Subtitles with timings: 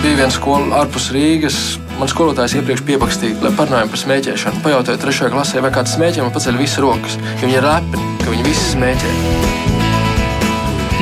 [0.00, 1.56] bija viena skola ārpus Rīgas.
[2.00, 4.62] Man skolotājs iepriekš piebakstīja, lai parunājam par smēķēšanu.
[4.64, 7.18] Pajautāju trešajā klasē, vai kāds smēķē, man paceļ visas rokas.
[7.42, 9.10] Viņi ir lepni, ka viņi visi smēķē.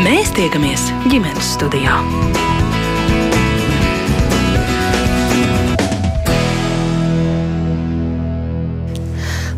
[0.03, 2.00] Mēs tiekamies ģimenes studijā.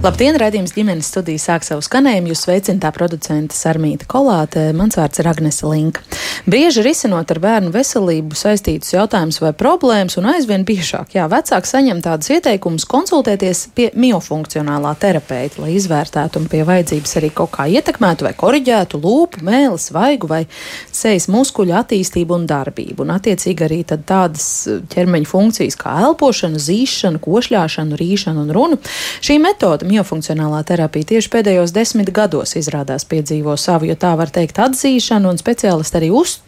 [0.01, 2.31] Labdien, redzījums ģimenes studijas sāk savu skanējumu.
[2.31, 6.01] Jūs sveicināta producente Sarmīta Kolāte, mans vārds ir Agnese Linka.
[6.49, 12.01] Bieži risinot ar bērnu veselību saistītus jautājumus vai problēmas, un aizvien biežāk, jā, vecāki saņem
[12.07, 18.25] tādus ieteikumus konsultēties pie miofunkcionālā terapeita, lai izvērtētu un pie vajadzības arī kaut kā ietekmētu
[18.25, 20.41] vai koriģētu lūpu, mēlis, vaigu vai
[20.89, 24.49] sejas muskuļu attīstību un darbību, un attiecīgi arī tādas
[24.97, 28.81] ķermeņa funkcijas kā elpošana, zīšana, košļāšana, rīšana un runa.
[29.21, 34.61] Šī metode miofunkcionālā terapija tieši pēdējos desmit gados izrādās piedzīvo savu, jo tā var teikt,
[34.63, 36.39] atzīšanu, un speciālisti arī uz,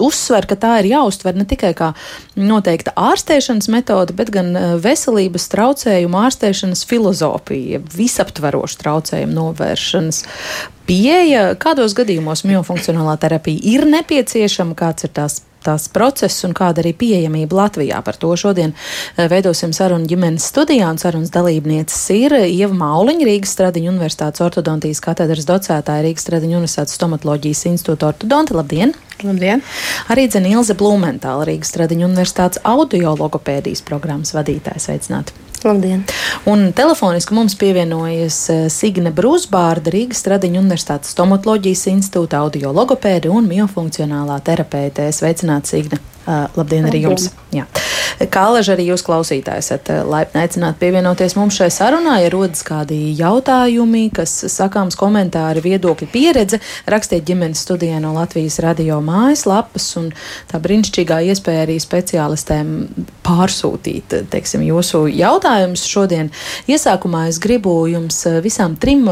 [0.00, 1.92] uzsver, ka tā ir jāuztver ne tikai kā
[2.38, 10.24] noteikta ārstēšanas metode, bet gan eh, veselības traucējumu ārstēšanas filozofija, visaptveroša traucējumu novēršanas
[10.88, 11.52] pieeja.
[11.60, 17.58] Kādos gadījumos miofunkcionālā terapija ir nepieciešama, kāds ir tās tās process un kāda arī pieejamība
[17.62, 18.00] Latvijā.
[18.04, 23.54] Par to šodien eh, veidosim sarunu ģimenes studijā, un sarunas dalībnieces ir Ieva Mauliņa, Rīgas
[23.56, 28.58] Stradiņu universitātes ortodontijas katedras docētāja, Rīgas Stradiņu universitātes stomatoloģijas institūta ortodonta.
[28.58, 28.96] Labdien!
[29.22, 29.62] Labdien!
[30.12, 34.90] Arī Dzene Ilze Blumentāla, Rīgas Stradiņu universitātes audiologopēdijas programmas vadītājs.
[34.90, 35.41] Sveicināti!
[35.64, 36.04] Labdien!
[36.50, 44.40] Un telefoniski mums pievienojas eh, Signe Brūsbārda, Rīgas Stradiņu universitātes stomatoloģijas institūta audiologopēde un miofunkcionālā
[44.46, 45.10] terapeite.
[45.14, 46.02] Sveicināti, Signe!
[46.22, 47.32] Uh, labdien arī jums!
[47.54, 47.66] Jā.
[48.32, 52.98] Kā alaži arī jūs klausītāji esat laipni aicināti pievienoties mums šai sarunā, ja rodas kādi
[53.18, 56.60] jautājumi, kas sakāms komentāri, viedokļi, pieredze,
[56.90, 60.10] rakstiet ģimenes studijā no Latvijas radio mājaslapas un
[60.50, 62.74] tā brīnišķīgā iespēja arī speciālistēm
[63.26, 66.30] pārsūtīt, teiksim, jūsu jautājumus šodien.
[66.70, 69.06] Iesākumā es gribu jums visām trim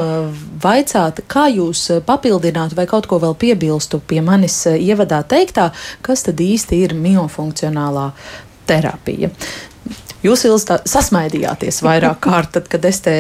[0.63, 5.71] vaicāt, kā jūs papildinātu vai kaut ko vēl piebilstu pie manis ievadā teiktā,
[6.07, 8.11] kas tad īsti ir miofunkcionālā
[8.71, 9.31] terapija.
[10.25, 13.17] Jūs, Ilza, sasmaidījāties vairāk kārt, tad, kad es te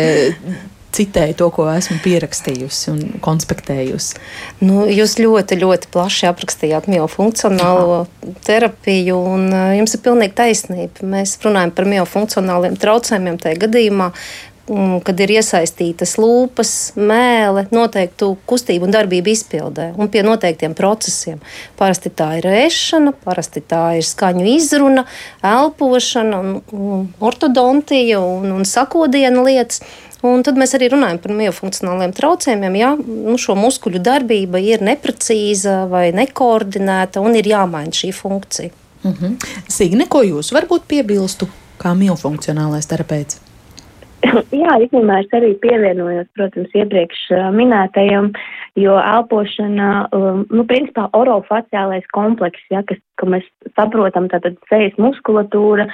[0.95, 4.19] citēju to, ko esmu pierakstījusi un konspektējusi.
[4.65, 8.03] Nu, jūs ļoti, ļoti plaši aprakstījāt miofunkcionālo
[8.47, 11.07] terapiju, un uh, jums ir pilnīgi taisnība.
[11.15, 14.11] Mēs runājam par miofunkcionāliem traucējumiem tajā gadījumā,
[15.05, 21.41] kad ir iesaistītas lūpas, mēlē, noteiktu kustību un darbību izpildē un pie noteiktiem procesiem.
[21.79, 25.07] Parasti tā ir ēšana, parasti tā ir skaņu izruna,
[25.43, 26.39] elpošana,
[26.77, 29.83] un, ortodontija un, un sakodiena lietas.
[30.21, 32.75] Un tad mēs arī runājam par miofunkcionāliem traucējumiem.
[32.77, 38.77] Ja nu, šo muskuļu darbība ir neprecīza vai nekoordinēta, un ir jāmaina šī funkcija.
[39.01, 39.37] Mm -hmm.
[39.69, 41.49] Signe, ko jūs varbūt piebilstu
[41.81, 43.41] kā miofunkcionālais terapeits?
[44.63, 47.23] Jā, īstenībā es arī pievienojos, protams, iepriekš
[47.57, 48.31] minētajam,
[48.79, 49.91] jo elpošana,
[50.51, 53.47] nu, principā orofaciālais komplekss, ja, kas, ko mēs
[53.79, 55.89] saprotam, tātad sejas muskulatūra,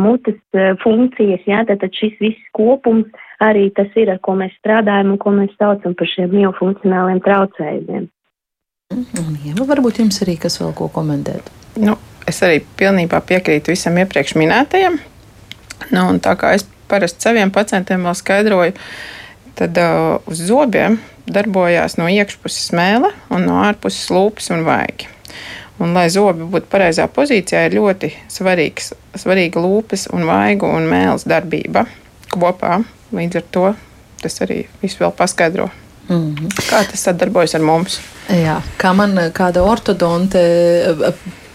[0.00, 3.08] mutes funkcijas, ja, tātad šis viss kopums
[3.44, 8.08] arī tas ir, ar ko mēs strādājam un ko mēs saucam par šiem miofunkcionāliem traucējumiem.
[9.44, 11.52] Jā, varbūt jums arī kas vēl ko komentēt?
[11.78, 14.98] Nu, es arī pilnībā piekrītu visam iepriekš minētajam.
[15.94, 18.74] Nu, tā kā es parasti saviem pacientiem vēl skaidroju,
[19.58, 25.08] tad uh, uz zobiem darbojās no iekšpuses mēle un no ārpuses lūpas un vaigi.
[25.78, 31.26] Un, lai zobi būtu pareizā pozīcijā, ir ļoti svarīgs, svarīga lūpas, un vaigu un mēles
[31.28, 31.84] darbība
[32.34, 32.80] kopā.
[33.14, 33.68] Līdz ar to
[34.18, 35.68] tas arī viss vēl paskaidro.
[36.08, 36.48] Mm -hmm.
[36.70, 38.00] Kā tas sadarbojas ar mums?
[38.28, 40.40] Jā, kā man kāda ortodonte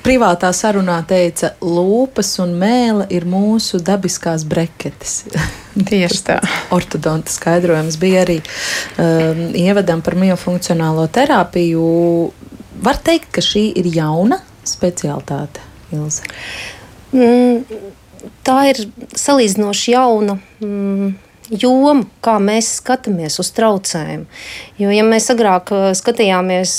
[0.04, 5.24] privātā sarunā teica, lūpas un mēlē ir mūsu dabiskās breketes.
[5.90, 6.38] Tieši tā.
[6.76, 11.84] Ortodonta skaidrojums bija arī um, ievadam par miofunkcionālo terapiju.
[12.84, 16.26] Var teikt, ka šī ir jauna specialitāte, Ilze?
[17.14, 17.84] Mm,
[18.46, 18.88] tā ir
[19.20, 20.40] salīdzinoši jauna.
[20.64, 21.14] Mm
[21.52, 24.26] jomu, kā mēs skatāmies uz traucējumu.
[24.80, 26.76] Jo, ja mēs agrāk uh, skatījāmies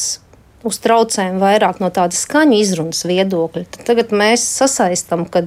[0.64, 3.64] uz traucējumu vairāk no tādas skaņu izrunas viedokļa.
[3.76, 5.44] Tad tagad mēs sasaistām, ka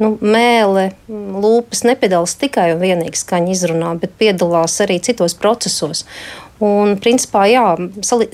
[0.00, 6.04] nu, mēlē, lūpas nepiedalās tikai un vienīgi skaņu izrunā, bet piedalās arī citos procesos.
[6.60, 7.68] Un, principā, jā,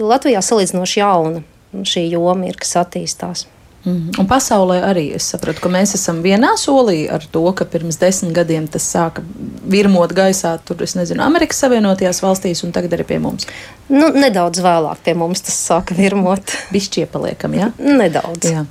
[0.03, 1.45] Latvijā salīdzinoši jauna
[1.87, 3.47] šī joma ir, kas attīstās.
[3.87, 4.17] Mm.
[4.19, 8.33] Un pasaulē arī es saprotu, ka mēs esam vienā solī ar to, ka pirms desmit
[8.35, 9.23] gadiem tas sāka
[9.71, 13.47] virmot gaisā, tur, es nezinu, Amerikas Savienotajās valstīs un tagad arī pie mums.
[13.87, 16.51] Nu, nedaudz vēlāk pie mums tas sāka virmot.
[16.75, 17.69] Bišķie paliekam, jā?
[17.79, 18.51] Nedaudz.
[18.51, 18.65] Jā.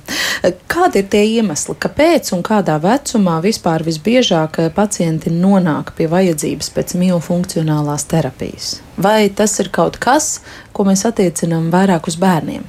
[0.68, 6.94] Kādi ir tie iemesli, kāpēc un kādā vecumā vispār visbiežāk pacienti nonāk pie vajadzības pēc
[7.00, 8.74] miofunkcionālās terapijas?
[9.00, 10.42] Vai tas ir kaut kas,
[10.76, 12.68] ko mēs attiecinām vairāk uz bērniem?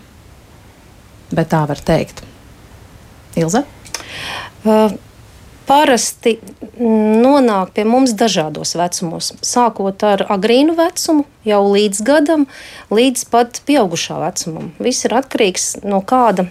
[1.36, 2.24] Bet tā var teikt.
[3.38, 3.64] Ilze?
[4.66, 4.94] Uh,
[5.68, 6.38] parasti
[6.80, 9.34] nonāk pie mums dažādos vecumos.
[9.46, 12.48] Sākot ar agrīnu vecumu, jau līdz gadam,
[12.94, 14.72] līdz pat pieaugušā vecumam.
[14.80, 16.48] Viss ir atkarīgs no kāda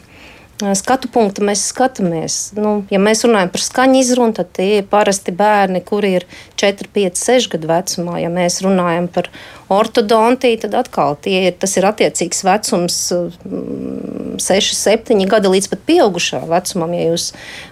[0.76, 2.54] skatu punkta mēs skatāmies.
[2.56, 6.88] Nu, ja mēs runājam par skaņu izrunu, tad tie ir parasti bērni, kuri ir 4,
[6.94, 8.18] 5, 6 gadu vecumā.
[8.22, 9.28] Ja mēs runājam par
[9.68, 16.42] ortodontiju, tad atkal ir, tas ir attiecīgs vecums, 6, mm, 7 gadi līdz pat pieaugušā
[16.46, 17.30] vecumam, ja jūs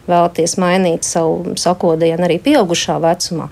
[0.09, 3.49] vēlaties mainīt savu sakodienu arī pieaugušā vecumā.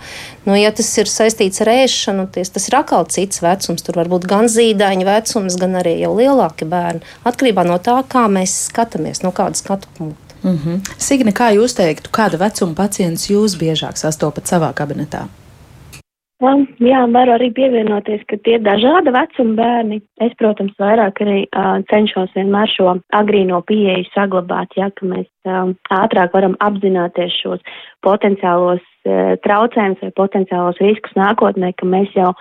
[0.46, 3.84] Nu, ja tas ir saistīts ar ēšanu, ties, tas ir atkal cits vecums.
[3.86, 7.06] Tur var būt gan zīdaiņa vecums, gan arī jau lielāki bērni.
[7.28, 10.38] Atkarībā no tā, kā mēs skatāmies, no kāda skatu punkta.
[10.42, 10.80] Mm -hmm.
[10.98, 15.28] Signe, kā jūs teiktu, kāda vecuma pacients jūs biežāk sastopat savā kabinetā?
[16.42, 20.00] Um, jā, varu arī pievienoties, ka tie ir dažāda vecuma bērni.
[20.24, 25.76] Es, protams, vairāk arī uh, cenšos vienmēr šo agrīno pieeju saglabāt, ja, ka mēs um,
[25.94, 27.62] ātrāk varam apzināties šos
[28.02, 32.32] potenciālos uh, traucējumus vai potenciālos riskus nākotnē, ka mēs jau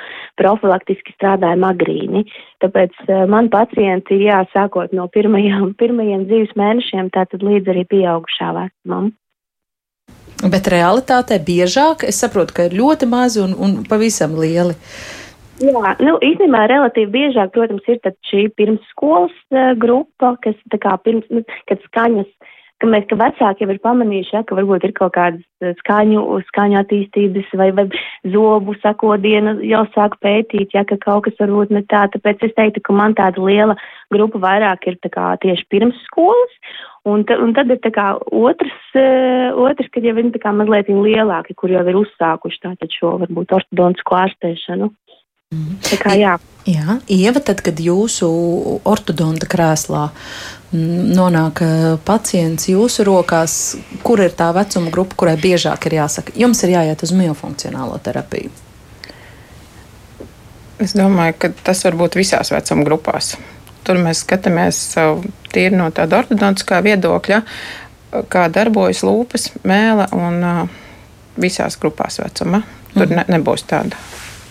[0.42, 2.26] profilaktiski strādājam agrīni.
[2.66, 8.50] Tāpēc uh, man pacienti, jā, sākot no pirmajām, pirmajiem dzīves mēnešiem, tātad līdz arī pieaugušā
[8.58, 9.14] vecumam.
[10.42, 14.74] Bet realitātē biežāk es saprotu, ka ir ļoti mazi un, un pavisam lieli.
[15.62, 21.28] Jā, nu, īstenībā relatīvi biežāk, protams, ir šī pirmsskolas uh, grupa, kas tā kā pirms,
[21.30, 22.30] nu, kad skaņas,
[22.82, 26.80] ka mēs, ka vecāki jau ir pamanījuši, ja, ka varbūt ir kaut kādas skaņu, skaņu
[26.82, 27.86] attīstības vai, vai
[28.34, 32.08] zobu sakodienu jau sāk pētīt, ja, ka kaut kas varbūt ne tā.
[32.14, 33.78] Tāpēc es teiktu, ka man tāda liela
[34.14, 36.58] grupa vairāk ir tā kā tieši pirmsskolas.
[37.10, 41.56] Un, ta, un tad ir kā, otrs, uh, otrs, kad jau ir kā, mazliet lielāki,
[41.58, 44.92] kur jau ir uzsākuši tātad šo varbūt ortodontisko ārstēšanu.
[45.52, 45.82] Mm.
[45.84, 46.38] Tā kā jā.
[46.62, 48.28] Jā, Ieva, tad, kad jūsu
[48.86, 50.04] ortodonta krēslā
[50.72, 53.56] nonāk eh, pacients jūsu rokās,
[54.06, 58.54] kur ir tā vecuma grupa, kurai biežāk ir jāsaka, jums ir jāiet uz miofunkcionālo terapiju?
[60.86, 63.34] Es domāju, ka tas var būt visās vecuma grupās.
[63.84, 64.86] Tur mēs skatāmies
[65.52, 67.44] tīri no tāda ortodontiskā viedokļa,
[68.30, 70.42] kā darbojas lūpas, mēlē un
[71.42, 72.64] visās grupās vecuma.
[72.94, 73.18] Tur mm.
[73.18, 73.98] ne, nebūs tāda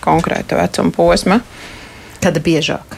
[0.03, 1.39] konkrēta vecuma posma.
[2.21, 2.97] Kad biežāk?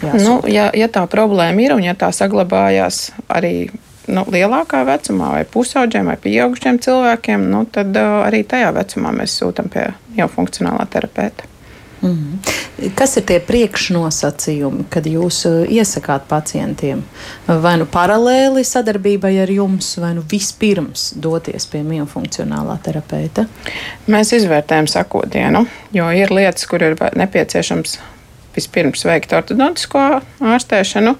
[0.00, 0.24] Jāsūt.
[0.24, 3.70] Nu, ja, ja tā problēma ir un ja tā saglabājās arī
[4.08, 9.36] nu, lielākā vecumā, vai pusauģiem, vai pieaugušiem cilvēkiem, nu, tad uh, arī tajā vecumā mēs
[9.40, 11.49] sūtām pie jau funkcionālā terapeita.
[12.00, 12.38] Mm.
[12.96, 17.02] Kas ir tie priekšnosacījumi, kad jūs uh, iesakāt pacientiem?
[17.44, 23.44] Vai nu paralēli sadarbībai ar jums, vai nu vispirms doties pie miofunkcionālā terapeita?
[24.08, 27.98] Mēs izvērtējam sakodienu, jo ir lietas, kur ir nepieciešams
[28.56, 30.00] vispirms veikt ortodontisko
[30.40, 31.14] ārstēšanu,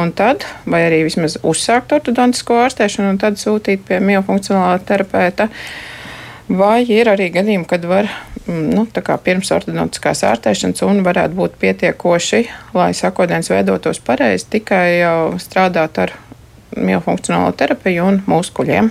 [0.00, 5.48] un tad, vai arī vismaz uzsākt ortodontisko ārstēšanu, un tad sūtīt pie miofunkcionālā terapeita.
[6.52, 8.10] Vai ir arī gadījumi, kad var
[8.46, 8.86] Mm, nu,
[9.22, 12.40] pirms ortodontiskās ārstēšanas un varētu būt pietiekoši,
[12.74, 15.04] lai sakodiens veidotos pareizi, tikai
[15.38, 16.14] strādāt ar
[16.74, 18.90] miofunkcionālo terapiju un muskuļiem.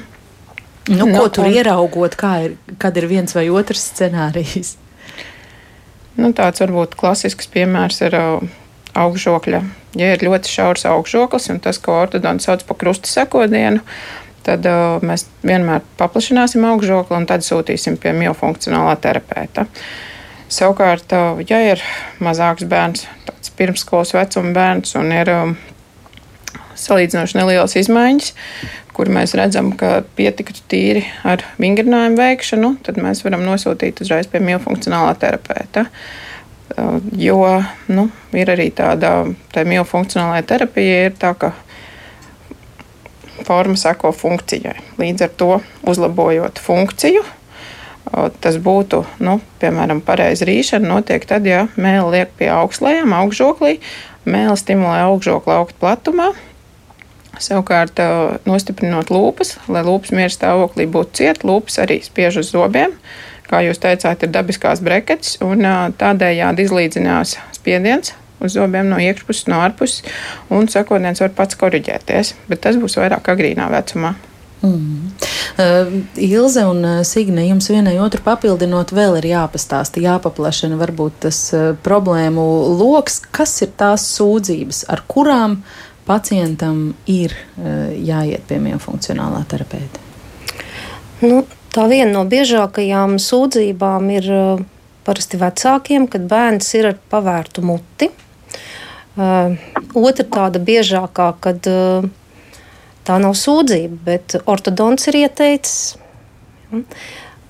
[0.91, 2.15] Nu, nu, ko tur un, ieraugot,
[2.45, 4.77] ir, kad ir viens vai otrs scenārijs?
[6.15, 8.15] Nu, tāds varbūt klasisks piemērs ir
[8.95, 9.61] augšžokļa.
[9.99, 13.83] Ja ir ļoti šaurs augšžoklis, un tas, ko ortodonts sauc par krusta sekodienu,
[14.45, 19.67] tad uh, mēs vienmēr paplašināsim augšžokli un tad sūtīsim pie miofunkcionālā terapeita.
[20.51, 21.83] Savukārt, uh, ja ir
[22.23, 25.55] mazāks bērns, tāds pirmsskolas vecuma bērns un ir um,
[26.81, 28.33] salīdzinoši nelielas izmaiņas,
[28.95, 34.43] kur mēs redzam, ka pietiktu tīri ar vingrinājumu veikšanu, tad mēs varam nosūtīt uzreiz pie
[34.43, 35.87] miofunkcionālā terapeita.
[36.71, 37.41] Uh, jo
[37.91, 41.53] nu, ir arī tāda tā miofunkcionālā terapija, ir tā, ka
[43.45, 44.77] forma seko funkcijai.
[45.01, 45.51] Līdz ar to
[45.87, 47.23] uzlabojot funkciju,
[48.43, 53.77] tas būtu, nu, piemēram, pareiza rīšana notiek tad, ja mēlē liek pie augšlējām, augšžoklī,
[54.25, 56.31] mēlē stimulē augšžokli augt platumā.
[57.41, 57.97] Savukārt,
[58.45, 62.93] nostiprinot lūpas, lai lūpas miera stāvoklī būtu cieta, lūpas arī spiež uz zobiem.
[63.47, 65.65] Kā jūs teicāt, ir dabiskās breketes, un
[65.99, 70.01] tādējādi izlīdzinās spiediens uz zobiem no iekšpuses, no ārpuses,
[70.53, 74.15] un sakotnieks var pats korģēties, bet tas būs vairāk agrīnā vecumā.
[74.61, 75.09] Mm.
[75.57, 81.39] Uh, Ilze un uh, Signe, jums vienai otru papildinot, vēl ir jāpastāsta, jāpaplašina varbūt tas
[81.57, 82.43] uh, problēmu
[82.77, 85.63] lokus, kas ir tās sūdzības, ar kurām
[86.05, 90.05] pacientam ir uh, jāiet pie miofunkcionālā terapeita.
[91.25, 91.41] Nu,
[91.73, 94.63] tā viena no biežākajām sūdzībām ir uh,
[95.07, 98.11] parasti vecākiem, kad bērns ir ar pavērtu muti.
[99.11, 99.57] Uh,
[99.97, 102.05] otra tāda biežākā, kad uh,
[103.07, 105.95] Tā nav sūdzība, bet ortodons ir ieteicis.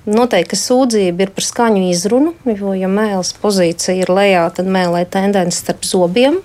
[0.07, 5.59] Noteikti sūdzība ir par skaņu izrunu, jo, ja mēls pozīcija ir lejā, tad mēlē tendence
[5.59, 6.39] starp zobiem.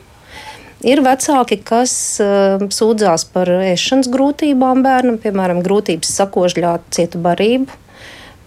[0.86, 7.80] Ir vecāki, kas uh, sūdzās par ēšanas grūtībām bērnam, piemēram, grūtības sakožļāt cietu barību,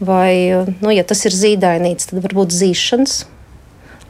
[0.05, 3.21] vai, uh, nu, ja tas ir zīdainīts, tad varbūt zīšanas.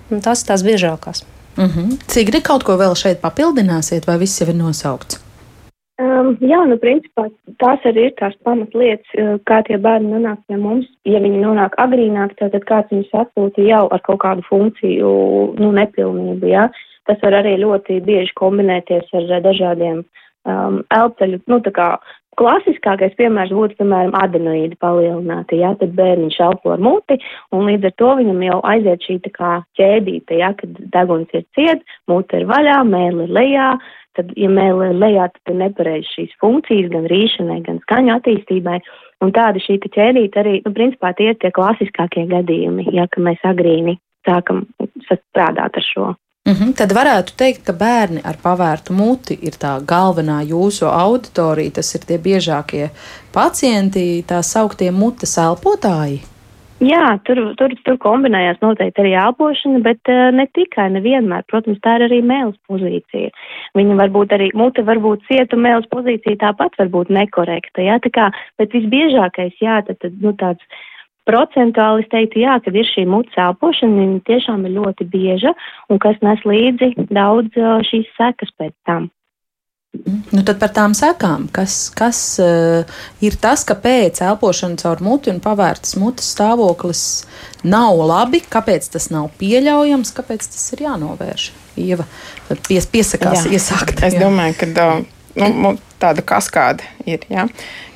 [0.10, 1.24] Un ir tās biežākās.
[1.60, 1.90] Mm -hmm.
[2.12, 5.30] Cik kaut ko vēl šeit papildināsiet, vai viss jau ir nosaukts?
[6.00, 7.26] Um, jā, nu, principā
[7.60, 10.88] tās arī ir tās pamatlietas, uh, kā tie bērni nonāk pie mums.
[11.04, 15.10] Ja viņi nonāk agrīnāk, tad kāds viņus atsūta jau ar kaut kādu funkciju,
[15.60, 16.70] nu, nepilnību, jā.
[17.08, 19.98] Tas var arī ļoti bieži kombinēties ar dažādiem
[20.46, 21.90] um, elpoļu, nu, tā kā
[22.40, 27.20] klasiskākais piemērs būtu, piemēram, adenoīdi palielināti, jā, tad bērniņš elpo ar muti,
[27.56, 31.46] un līdz ar to viņam jau aiziet šī tā kā ķēdīte, jā, kad deguns ir
[31.58, 33.70] ciet, mute ir vaļā, mēli ir lejā,
[34.18, 38.80] tad, ja mēlē lejā, tad ir nepareizi šīs funkcijas gan rīšanai, gan skaņu attīstībai.
[39.24, 43.44] Un tāda šī ķēdīte arī, nu, principā tie ir tie klasiskākie gadījumi, ja, ka mēs
[43.48, 44.66] agrīni sākam
[45.10, 46.14] strādāt ar šo.
[46.50, 46.74] Mm -hmm.
[46.78, 52.02] Tad varētu teikt, ka bērni ar pavērtu muti ir tā galvenā jūsu auditorija, tas ir
[52.08, 52.90] tie biežākie
[53.34, 56.20] pacienti, tā sauktie mutes elpotāji.
[56.80, 61.44] Jā, tur, tur, tur kombinējās noteikti arī elpošana, bet uh, ne tikai, nevienmēr.
[61.52, 63.30] Protams, tā ir arī mēls pozīcija.
[63.76, 68.72] Viņa varbūt arī, mute varbūt cieta mēls pozīcija tāpat varbūt nekorekta, jā, tā kā, bet
[68.78, 70.64] visbiežākais, jā, tad, tad nu, tāds
[71.30, 75.54] procentuāli es teiktu, jā, kad ir šī mutes elpošana, viņa tiešām ir ļoti bieža
[75.90, 79.10] un kas nes līdzi daudz šīs sekas pēc tam.
[80.30, 85.32] Nu, tad par tām sekām, kas, kas uh, ir tas, ka pēc elpošana caur muti
[85.34, 87.02] un pavērtas mutes stāvoklis
[87.66, 91.48] nav labi, kāpēc tas nav pieļaujams, kāpēc tas ir jānovērš.
[91.82, 92.06] Ieva
[92.68, 93.58] pies, piesakās jā.
[93.58, 94.04] iesākt.
[94.06, 94.22] Es jā.
[94.22, 97.26] domāju, ka nu, tāda kaskāde ir.
[97.34, 97.48] Ja,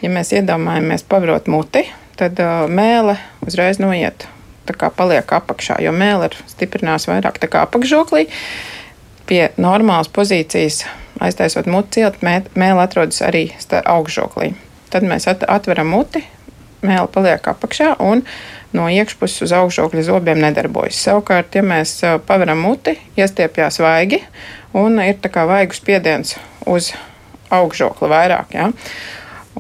[0.02, 1.86] ja mēs iedomājamies pavarot muti,
[2.20, 4.27] tad uh, mēle uzreiz noiet.
[4.63, 8.29] Tā kā paliek apakšā, jo mēlē ir stiprinās vairāk apakšžoklī.
[9.27, 10.84] Pie normālas pozīcijas
[11.24, 14.53] aiztaisot muti ciet, mēlē atrodas arī augšžoklī.
[14.93, 16.24] Tad mēs atveram muti,
[16.84, 18.24] mēlē paliek apakšā un
[18.74, 21.01] no iekšpuses uz augšžokļa zobiem nedarbojas.
[21.05, 24.24] Savukārt, ja mēs paveram muti, iestiepjas vaigi
[24.77, 26.38] un ir tā kā vaigu spiediens
[26.70, 26.93] uz
[27.53, 28.55] augšžokli vairāk.
[28.55, 28.72] Ja?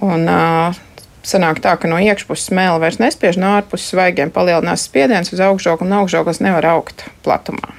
[0.01, 0.81] Un, uh,
[1.23, 5.87] Sanāk tā, ka no iekšpuses mēlē vairs nespiež, no ārpuses svaigiem palielinās spiediens uz augšžokli,
[5.87, 7.71] un augšžoklis nevar augt platumā.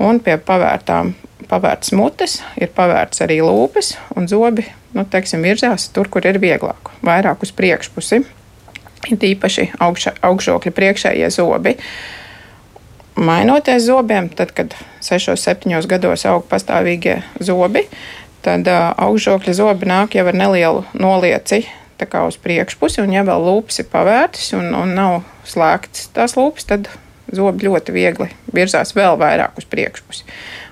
[0.00, 1.14] Un pie pavērtām
[1.48, 6.92] pavērts mutes, ir pavērts arī lūpes un zobi, nu, teiksim, virzās tur, kur ir vieglāk,
[7.06, 8.20] vairāk uz priekšpusi.
[9.08, 11.78] Ir īpaši augša, augšžokļa priekšējie zobi.
[13.16, 17.86] Mainoties zobiem, tad, kad 6, 7 gados aug pastāvīgie zobi,
[18.44, 21.64] tad uh, augšžokļa zobi nāk jau ar nelielu nolieci
[22.26, 26.90] uz priekšpusi, un ja vēl lūpas ir pavērtas un, un nav slēgtas tās lūpas, tad
[27.30, 30.26] zobi ļoti viegli virzās vēl vairāk uz priekšpusi.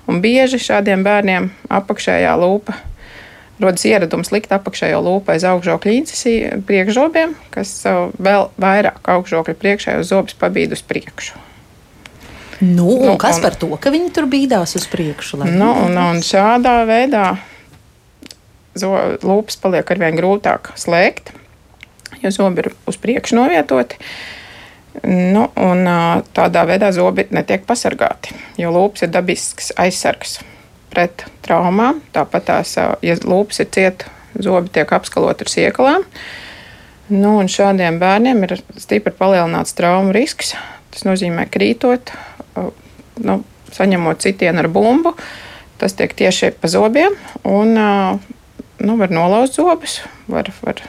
[0.09, 2.75] Un bieži šādiem bērniem apakšējā lūpa
[3.59, 6.23] rodas ieradums likt apakšējo lūpu aiz augšžokļa līdzes
[6.67, 7.75] priekšžobiem, kas
[8.17, 11.45] vēl vairāk augšžokļa priekšējos zobus pabīd uz priekšu.
[12.59, 15.39] Nu, nu, kas un, par to, ka viņi tur bīdās uz priekšu?
[15.47, 17.37] Nu, un, un šādā veidā
[18.83, 21.33] lūpas paliek arvien grūtāk slēgt,
[22.23, 23.99] jo zobi ir uz priekšu novietoti.
[23.99, 24.39] Uh,
[25.05, 25.85] Nu, un,
[26.35, 30.39] tādā veidā zobi netiek pasargāti, jo lūpas ir dabisks aizsargs
[30.89, 32.01] pret traumām.
[32.15, 32.73] Tāpat tās,
[33.05, 36.07] ja lūpas ir cieta, zobi tiek apskaloti ar siekalām.
[37.13, 40.55] Nu, šādiem bērniem ir stipri palielināts traumu risks.
[40.89, 42.11] Tas nozīmē, krītot,
[43.21, 43.39] nu,
[43.75, 45.13] saņemot citienu ar bumbu.
[45.79, 47.13] Tas tiek tieši pa zobiem
[47.47, 47.77] un
[48.79, 50.81] nu, var nolauzt zobus, var, var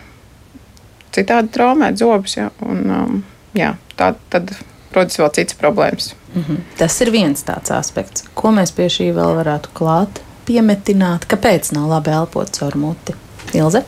[1.15, 2.37] citādi traumēt zobus.
[2.37, 3.23] Ja, un, um,
[3.57, 4.53] jā, tā, tad
[4.95, 6.15] rodas vēl citas problēmas.
[6.35, 6.59] Mm -hmm.
[6.79, 11.27] Tas ir viens tāds aspekts, ko mēs pie šī vēl varētu klāt, piemetināt.
[11.27, 13.15] Kāpēc nav labi elpot caur muti?
[13.55, 13.85] Ilze?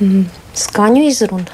[0.00, 1.44] Mm, skaņu izruna.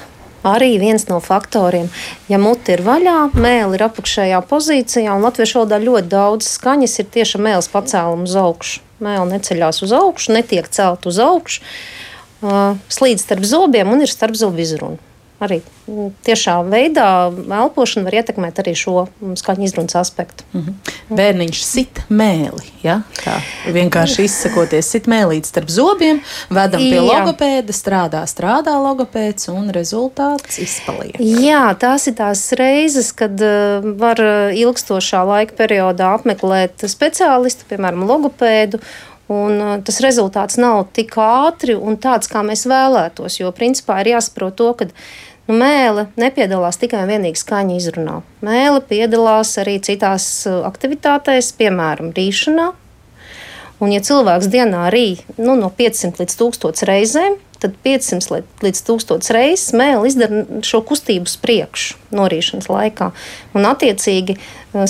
[0.47, 1.89] Arī viens no faktoriem.
[2.31, 7.11] Ja mute ir vaļā, mēlī ir apakšējā pozīcijā, un latviešu valodā ļoti daudz skaņas ir
[7.19, 8.85] tieši mēlis pacēluma uz augšu.
[9.03, 11.61] Mēlī neceļās uz augšu, netiek celt uz augšu,
[12.93, 15.03] slīd starp zobiem un ir starp zobu izrunu
[15.43, 17.07] arī mm, tiešā veidā
[17.59, 20.45] elpošana var ietekmēt arī šo mm, skaņu izrunas aspektu.
[20.53, 20.93] Mm -hmm.
[21.17, 23.01] Bērniņš sit mēli, ja?
[23.21, 23.37] tā
[23.73, 27.03] vienkārši izsakoties, sit mēlīti starp zobiem, vedam pie Jā.
[27.03, 31.17] logopēda, strādā, strādā logopēds un rezultāts izpaliek.
[31.21, 34.21] Jā, tās ir tās reizes, kad uh, var
[34.53, 38.81] ilgstošā laika periodā apmeklēt speciālistu, piemēram, logopēdu,
[39.33, 43.41] Un uh, tas rezultāts nav tik ātri un tāds, kā mēs vēlētos.
[43.41, 44.87] Jo principā ir jāsaprot to, ka
[45.49, 48.21] nu, mēlē nepiedalās tikai un vienīgi skaņa izrunā.
[48.47, 52.71] Mēlē piedalās arī citās uh, aktivitātēs, piemēram, rīšanā.
[53.77, 59.33] Un, ja cilvēks dienā rī nu, no 500 līdz 1000 reizēm, tad 500 līdz 1000
[59.37, 63.11] reizes mēlī izdara šo kustību priekšu norīšanas laikā.
[63.57, 64.39] Un, attiecīgi,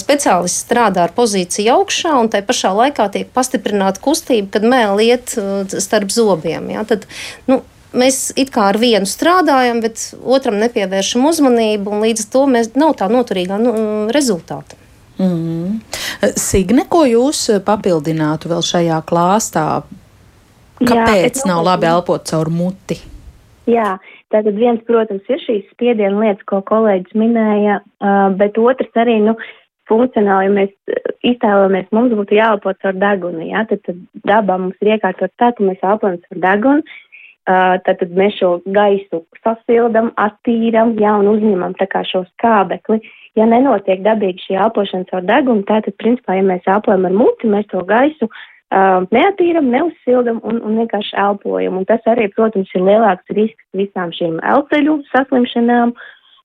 [0.01, 5.37] speciālists strādā ar pozīciju augšā, un tai pašā laikā tiek pastiprināta kustība, kad mēlī iet
[5.83, 6.71] starp zobiem.
[6.75, 6.85] Ja?
[6.89, 7.07] Tad,
[7.47, 7.61] nu,
[7.97, 12.73] mēs it kā ar vienu strādājam, bet otram nepievēršam uzmanību, un līdz ar to mēs
[12.75, 13.77] nav tā noturīgā nu,
[14.15, 14.79] rezultāta.
[15.19, 16.33] Mm -hmm.
[16.37, 19.83] Signe, ko jūs papildinātu vēl šajā klāstā
[20.83, 22.99] Kāpēc Jā, nav labi elpot caur muti?
[23.71, 23.97] Jā,
[24.33, 27.81] tātad viens, protams, ir šīs spiediena lietas, ko kolēģis minēja,
[28.39, 29.35] bet otrs arī, nu,
[29.91, 34.97] funkcionāli, ja mēs iztēlojamies, mums būtu jāelpo caur degunu, jā, tad, tad dabā mums ir
[34.97, 36.97] iekārtot tā, ka mēs elpojam caur degunu,
[37.51, 43.01] uh, tad, mēs šo gaisu sasildam, attīram, jā, un uzņemam tā kā šo skābekli.
[43.37, 47.69] Ja nenotiek dabīgi šī elpošana caur degunu, tātad, principā, ja mēs elpojam ar muti, mēs
[47.73, 51.77] to gaisu uh, neatīram, neuzsildam un, un vienkārši elpojam.
[51.79, 55.95] Un tas arī, protams, ir lielāks risks visām šīm elceļu saslimšanām,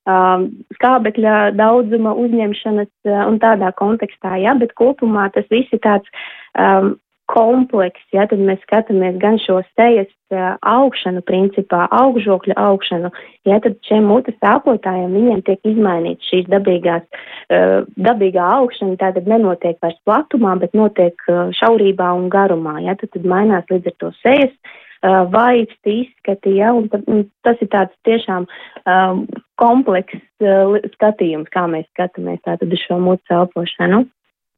[0.07, 6.09] skābekļa daudzuma uzņemšanas uh, un tādā kontekstā, jā, bet kopumā tas viss ir tāds
[6.57, 6.95] um,
[7.31, 13.11] komplekss, ja tad mēs skatāmies gan šo sejas uh, augšanu, principā augžokļa augšanu,
[13.47, 19.29] ja tad šiem mutes sāpotājiem viņiem tiek izmainīts šīs dabīgās, uh, dabīgā augšana, tā tad
[19.29, 23.99] nenotiek vairs platumā, bet notiek uh, šaurībā un garumā, ja tad, tad mainās līdz ar
[24.01, 24.55] to sejas
[25.03, 29.25] uh, vaisti izskati, ja, un, un tas ir tāds tiešām um,
[29.61, 34.05] komplekss uh, skatījums, kā mēs skatāmies tātad uz šo mutes elpošanu.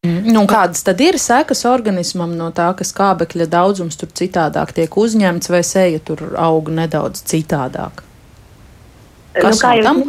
[0.03, 5.47] Nu, kādas tad ir sekas organismam no tā, ka skābekļa daudzums tur citādāk tiek uzņemts,
[5.53, 8.03] vai seja tur aug nedaudz citādāk?
[8.03, 10.01] Nu, Kas nu, kā tam?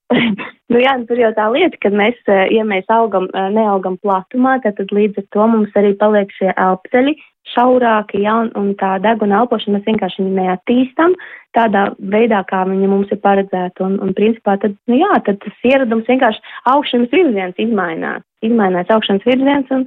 [0.72, 4.56] nu, jā, tur jau tā lieta, ka mēs, eh, ja mēs augam, eh, neaugam platumā,
[4.64, 7.14] tad, tad līdz ar to mums arī paliek šie elpceļi,
[7.54, 11.16] šaurāki, ja, un, un tā deguna elpošana mēs vienkārši neattīstam
[11.56, 13.84] tādā veidā, kā viņa mums ir paredzēta.
[13.86, 18.24] Un, un principā, tad, nu jā, tad tas ieradums vienkārši augšanas virziens izmainās.
[18.46, 19.86] Izmainās augšanas virziens, un,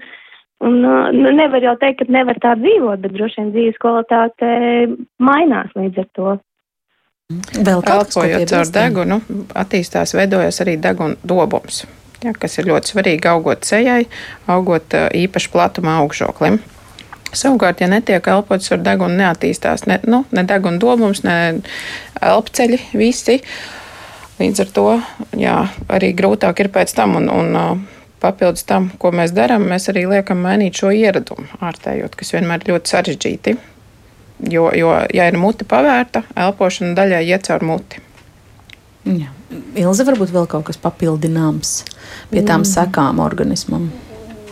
[0.67, 4.51] un nu, nevar jau teikt, ka nevar tā dzīvot, bet droši vien dzīves kvalitāte
[5.23, 6.35] mainās līdz ar to.
[7.63, 9.19] Vēl Elpojot caur degunu,
[9.57, 11.85] attīstās, veidojas arī deguna dobums.
[12.23, 14.03] Ja, kas ir ļoti svarīgi augot sejai,
[14.51, 16.59] augot īpaši platumā augšoklim.
[17.33, 21.37] Savukārt, ja netiek elpots ar degunu, neattīstās ne, nu, ne deguna domums, ne
[22.21, 23.39] elpceļi visi.
[24.39, 24.87] Līdz ar to
[25.37, 25.57] jā,
[25.93, 27.17] arī grūtāk ir pēc tam.
[27.21, 27.83] Un, un,
[28.23, 32.71] Papildus tam, ko mēs darām, mēs arī liekam mainīt šo ieradumu ārtējot, kas vienmēr ir
[32.71, 33.53] ļoti sarežģīti.
[34.53, 37.99] Jo, jo, ja ir muti pavērta, elpošana daļai iet caur muti.
[39.03, 39.27] Jā.
[39.75, 41.73] Ilze, varbūt vēl kaut kas papildināms
[42.31, 42.69] pie tām mm.
[42.71, 43.89] sekām organismam.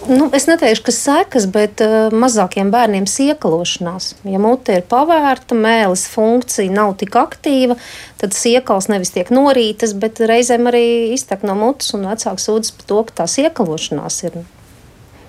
[0.10, 4.16] Nu, es neteikšu, ka sekas, bet uh, mazākiem bērniem siekalošanās.
[4.26, 7.78] Ja mute ir pavērta, mēlis funkcija nav tik aktīva,
[8.22, 12.90] tad siekals nevis tiek norītas, bet reizēm arī iztek no mutes, un vecāks sūdzas par
[12.90, 14.42] to, ka tā siekalošanās ir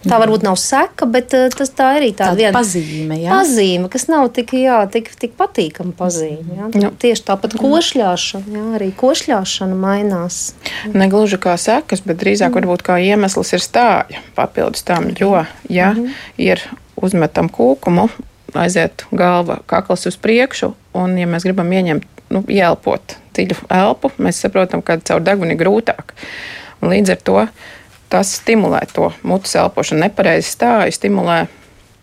[0.03, 3.31] Tā varbūt nav seka, bet eh, tas tā arī tāda, viena pazīme, jā?
[3.31, 6.57] pazīme, kas nav tik, jā, tik, tik patīkama pazīme.
[6.59, 6.71] Jā.
[6.83, 6.91] Jā.
[7.05, 10.41] Tieši tāpat košļāšana, jā, arī košļāšana mainās.
[10.91, 15.37] Negluži kā sekas, bet drīzāk varbūt kā iemesls ir stāja papildus tam, jo,
[15.71, 16.15] ja mm.
[16.43, 16.65] ir
[16.99, 18.09] uzmetam kūkumu,
[18.59, 24.43] aiziet galva, kakls uz priekšu, un ja mēs gribam ieņemt, nu, ielpot dziļu elpu, mēs
[24.45, 26.15] saprotam, ka caur deguni ir grūtāk.
[26.83, 27.39] Un līdz ar to
[28.13, 30.05] tas stimulē to mutes elpošanu.
[30.05, 31.39] Nepareizi stāju stimulē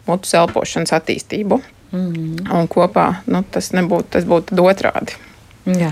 [0.09, 1.59] mutes elpošanas attīstību.
[1.93, 2.49] Mm.
[2.53, 5.17] Un kopā nu, tas, nebūtu, tas būtu otrādi.
[5.69, 5.91] Jā.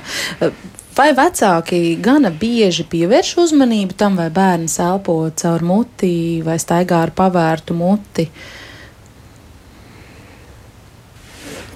[0.98, 7.14] Vai vecāki gana bieži pievērš uzmanību tam, vai bērns elpo caur muti vai staigā ar
[7.18, 8.26] pavērtu muti?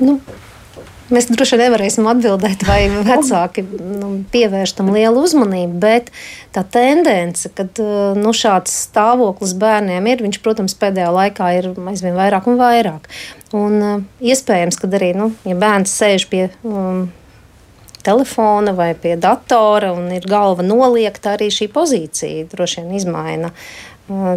[0.01, 0.17] Nu,
[1.11, 6.11] Mēs droši vien nevarēsim atbildēt, vai vecāki nu, pievērš tam lielu uzmanību, bet
[6.55, 7.67] tā tendence, ka
[8.17, 13.09] nu, šāds stāvoklis bērniem ir, viņš, protams, pēdējā laikā ir aizvien vairāk un vairāk.
[13.51, 17.09] Un, uh, iespējams, ka arī, nu, ja bērns sēž pie um,
[18.01, 23.51] telefona vai pie datora un ir galva noliekta, arī šī pozīcija droši vien izmaina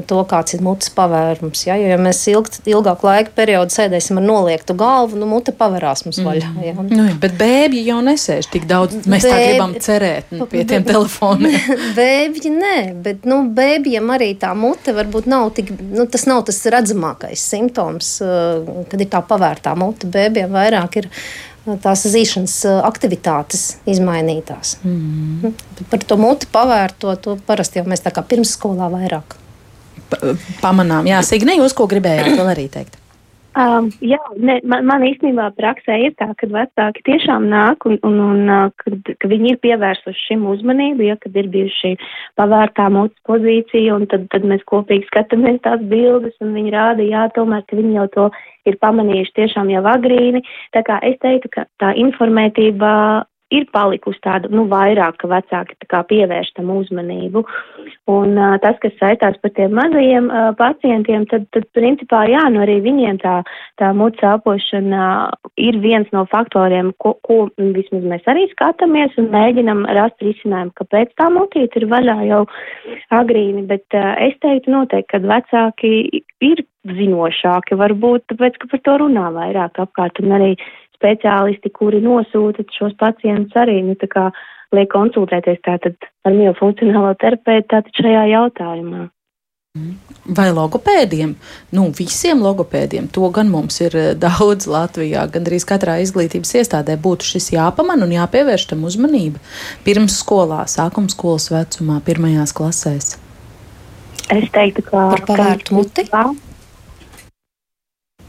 [0.09, 1.65] to, kāds ir mutes pavērums.
[1.67, 1.77] Ja?
[1.81, 6.21] Jo, ja mēs ilgt, ilgāku laika periodu sēdēsim ar noliektu galvu, nu, mute pavērās mums
[6.25, 6.51] vaļā.
[6.53, 6.65] Mm.
[6.67, 6.75] Ja?
[6.89, 9.01] Nu, jā, bet bēbji jau nesēž tik daudz.
[9.03, 9.33] Mēs Bēbi...
[9.33, 11.57] tā gribam cerēt nu, pie tiem telefoniem.
[11.97, 16.61] bēbji nē, bet nu, bēbjiem arī tā mute varbūt nav tik, nu, tas nav tas
[16.75, 18.17] redzamākais simptoms,
[18.91, 20.11] kad ir tā pavērtā mute.
[20.15, 21.11] Bēbjiem vairāk ir
[21.81, 24.77] tās zīšanas aktivitātes izmainītās.
[24.85, 25.55] Mm.
[25.91, 29.41] Par to muti pavērto, to parasti jau mēs tā kā pirmsskolā vairāk
[30.63, 31.09] pamanām.
[31.09, 33.01] Jā, Signe, jūs ko gribējāt vēl arī teikt?
[33.55, 38.17] Um, jā, ne, man, man īstenībā praksē ir tā, ka vecāki tiešām nāk un, un,
[38.19, 41.93] un kad, ka viņi ir pievērsuši šim uzmanību, ja kad ir bijuši
[42.41, 47.29] pavērtā mūsu pozīcija, un tad, tad mēs kopīgi skatāmies tās bildes, un viņi rāda, jā,
[47.37, 48.27] tomēr, ka viņi jau to
[48.67, 50.43] ir pamanījuši tiešām jau agrīni.
[50.75, 52.91] Tā kā es teiktu, ka tā informētība
[53.53, 57.45] ir palikusi tāda, nu, vairāk, ka vecāki tā kā pievērš tam uzmanību.
[58.11, 62.63] Un uh, tas, kas saistās par tiem mazajiem uh, pacientiem, tad, tad, principā, jā, nu
[62.65, 63.37] arī viņiem tā,
[63.81, 65.07] tā mucu elpošana
[65.61, 71.17] ir viens no faktoriem, ko, ko vismaz mēs arī skatāmies un mēģinam rast risinājumu, kāpēc
[71.21, 72.45] tā mutīte ir vaļā jau
[73.15, 78.97] agrīni, bet uh, es teiktu noteikti, ka vecāki ir zinošāki, varbūt tāpēc, ka par to
[79.05, 80.51] runā vairāk apkārt un arī
[81.05, 84.31] speciālisti, kuri nosūta šos pacientus arī, nu, tā kā
[84.75, 89.09] liek konsultēties tātad ar miofunkcionālo terapeitu tātad šajā jautājumā.
[90.25, 91.33] Vai logopēdiem?
[91.75, 93.09] Nu, visiem logopēdiem.
[93.11, 95.25] To gan mums ir eh, daudz Latvijā.
[95.35, 99.43] Gan arī katrā izglītības iestādē būtu šis jāpamana un jāpievērš tam uzmanība.
[99.83, 103.17] Pirms skolā, sākuma skolas vecumā, pirmajās klasēs.
[104.31, 106.07] Es teiktu, ka par pavērtu muti.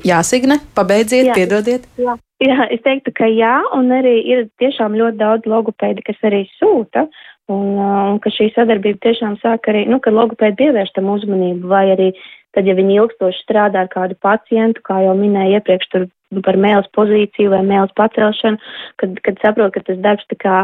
[0.05, 1.89] Jā, Signe, pabeidziet, jā, piedodiet.
[1.97, 2.17] Jā.
[2.43, 7.05] Jā, es teiktu, ka jā, un arī ir tiešām ļoti daudz logopēdi, kas arī sūta,
[7.47, 11.85] un, un ka šī sadarbība tiešām sāk arī, nu, kad logopēdi pievērš tam uzmanību, vai
[11.93, 12.09] arī
[12.55, 16.09] tad, ja viņi ilgstoši strādā ar kādu pacientu, kā jau minēju iepriekš, tur
[16.43, 18.59] par mēles pozīciju vai mēles pacelšanu,
[18.99, 20.57] kad, kad saprot, ka tas darbs tā kā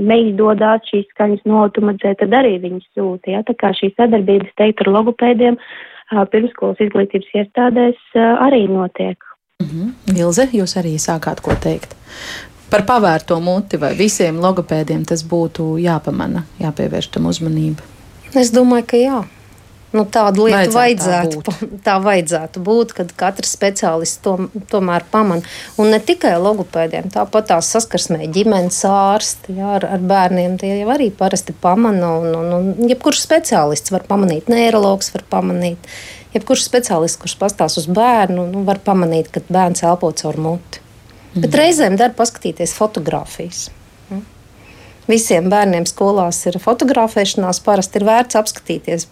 [0.00, 4.92] neizdodas šīs skaņas noautomatizēt, tad arī viņi sūta, jā, tā kā šī sadarbības teikt ar
[4.96, 5.60] logopēdiem
[6.32, 9.16] pirmskolas izglītības iestādēs arī notiek.
[9.62, 10.16] Mhm.
[10.16, 11.94] Ilze, jūs arī sākāt ko teikt.
[12.70, 17.84] Par pavērto muti vai visiem logopēdiem tas būtu jāpamana, jāpievērš tam uzmanība.
[18.36, 19.22] Es domāju, ka jā.
[19.88, 24.34] Nu, tādu lietu vajadzētu, vajadzētu, tā, tā vajadzētu būt, kad katrs speciālists to,
[24.68, 25.40] tomēr pamana.
[25.80, 30.58] Un ne tikai logopēdiem, tāpat tās saskarsmē ģimenes ārsti jā, ar, ar bērniem.
[30.60, 32.12] Tie jau arī parasti pamana.
[32.20, 35.90] Un, un, un jebkurš speciālists var pamanīt, neiroloģis var pamanīt
[36.34, 40.82] jebkurš speciālists, kurš pastāv uz bērnu, nu, var pamanīt, ka bērns elpo caur muti.
[41.32, 41.44] Mm.
[41.44, 43.68] Bet reizēm der paskatīties fotogrāfijas.
[44.12, 44.24] Mm.
[45.08, 49.08] Visiem bērniem skolās ir fotografēšanās, parasti ir vērts apskatīties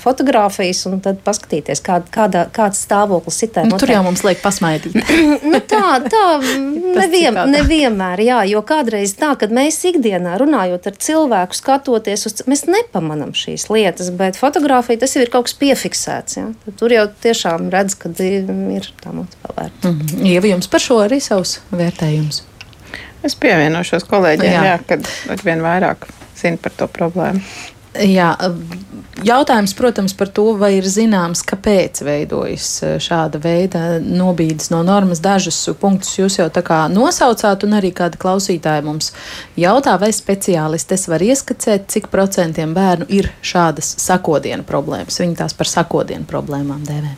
[0.00, 3.68] fotogrāfijas un tad paskatīties, kā, kādā, kāds stāvoklis ir tajā.
[3.70, 4.96] Nu, tur jau mums liek pasmaidīt.
[5.52, 11.56] nu, tā, tā nevien, nevienmēr, jā, jo kādreiz tā, kad mēs ikdienā runājot ar cilvēku,
[11.56, 16.40] skatoties uz, mēs nepamanam šīs lietas, bet fotografija tas jau ir kaut kas piefiksēts.
[16.40, 16.48] Jā.
[16.66, 19.88] Tad tur jau tiešām redz, ka ir tā pavērta.
[19.88, 20.26] Mm -hmm.
[20.34, 22.42] Ieva, jums par šo arī savs vērtējums?
[23.24, 24.64] Es pievienošos kolēģiem, jā.
[24.64, 26.04] Jā, kad arvien vairāk
[26.36, 27.40] zina par to problēmu.
[27.94, 28.32] Jā,
[29.22, 35.22] jautājums, protams, par to, vai ir zināms, kāpēc veidojas e, šāda veida nobīdes no normas.
[35.22, 39.12] Dažus punktus jūs jau tā kā nosaucāt, un arī kāda klausītāja mums
[39.60, 45.20] jautā, vai speciālistes var ieskicēt, cik procentiem bērnu ir šādas sakodienu problēmas.
[45.22, 47.14] Viņi tās par sakodienu problēmām dēvē.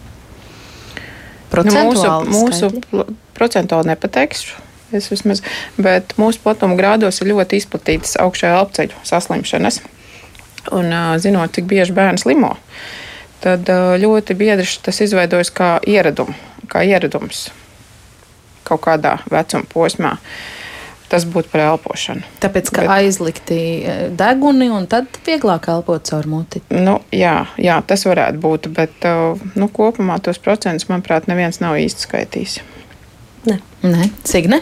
[1.56, 4.64] Procentuāli nu, mūsu, mūsu procentuāli nepateikšu.
[4.94, 5.40] Es vismaz,
[5.80, 9.80] bet mūsu platuma grādos ir ļoti izplatītas augšējā apceļu saslimšanas
[10.74, 12.54] un zinot, cik bieži bērns limo,
[13.44, 13.68] tad
[14.02, 16.34] ļoti bieži tas izveidojas kā, ieradum,
[16.72, 17.48] kā ieradums
[18.66, 20.16] kaut kādā vecuma posmā.
[21.06, 22.26] Tas būtu par elpošanu.
[22.42, 23.58] Tāpēc, ka Bet, aizlikti
[24.18, 26.64] deguni un tad vieglāk elpot caur muti.
[26.74, 29.06] Nu, jā, jā, tas varētu būt, bet
[29.54, 32.56] nu, kopumā tos procentus, manuprāt, neviens nav īsti skaitījis.
[33.46, 33.60] Ne.
[33.86, 34.58] Nē, Signe?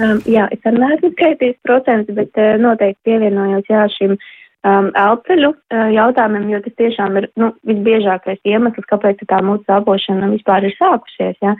[0.00, 4.32] Um, jā, es arī neesmu skaitījis procentus, bet uh, noteikti pievienojos jā, šim uh,
[4.66, 10.30] um, elceļu uh, jautājumiem, jo tas tiešām ir nu, visbiežākais iemesls, kāpēc tā mūsu elpošana
[10.34, 11.36] vispār ir sākusies.
[11.44, 11.56] Ja?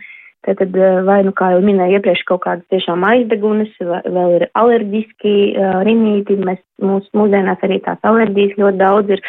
[0.46, 0.70] Tad,
[1.04, 6.38] vai, nu, kā jau minēju iepriekš, kaut kādas tiešām aizdegunes, vēl ir alerģiski uh, rinīti.
[6.40, 9.24] Mēs, mūs, mūsdienās arī tās alerģijas ļoti daudz ir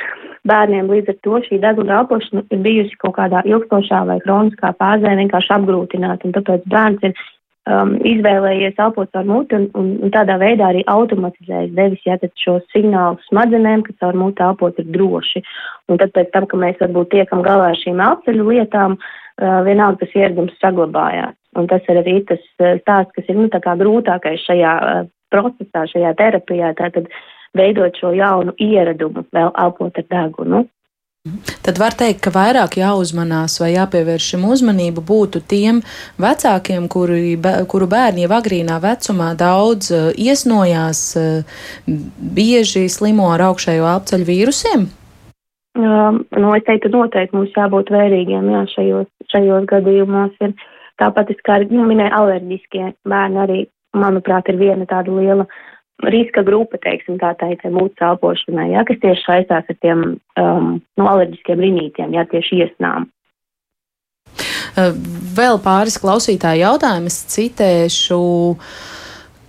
[0.48, 0.88] bērniem.
[0.94, 5.54] Līdz ar to šī deguna elpošana ir bijusi kaut kādā ilgstošā vai kroniskā fāzē vienkārši
[5.58, 6.30] apgrūtināta.
[6.30, 7.26] Un tāpēc bērns ir
[7.70, 12.66] um, izvēlējies elpot caur muti un, un, un tādā veidā arī automatizējis devis ja, šos
[12.74, 15.44] signālus smadzenēm, ka caur muti elpot ir droši.
[15.90, 20.04] Un tad pēc tam, ka mēs varbūt tiekam galā ar šīm elpceļu lietām, uh, vienalga
[20.04, 21.36] tas ieradums saglabājās.
[21.58, 26.16] Un tas ir arī tas uh, stāsts, kas ir nu, grūtākais šajā uh, procesā, šajā
[26.20, 26.74] terapijā.
[26.78, 27.10] Tātad
[27.58, 30.66] veidot šo jaunu ieradumu, vēl elpot ar degunu.
[31.66, 35.82] Tad var teikt, ka vairāk jāuzmanās vai jāpievērš šim uzmanību būtu tiem
[36.16, 37.34] vecākiem, kuri,
[37.68, 41.60] kuru bērni jau agrīnā vecumā daudz uh, iesnojās, uh,
[42.38, 44.88] bieži slimo ar augšējo apceļu vīrusiem.
[45.76, 50.40] Um, nu, es teiktu, noteikti mums jābūt vērīgiem jā, šajos, šajos gadījumos.
[50.48, 50.56] Ir,
[51.04, 53.60] tāpat kā nu, minēju, alerģiskie bērni arī,
[53.92, 55.60] manuprāt, ir viena tāda liela uh,
[56.08, 61.04] riska grupa, teiksim, tā teikt, mūsu elpošanai, ja, kas tieši saistās ar tiem um, no
[61.04, 63.10] nu, alerģiskiem rinītiem, ja tieši iesnām.
[65.36, 68.22] Vēl pāris klausītāju jautājumus citēšu.
[68.54, 68.96] Uh,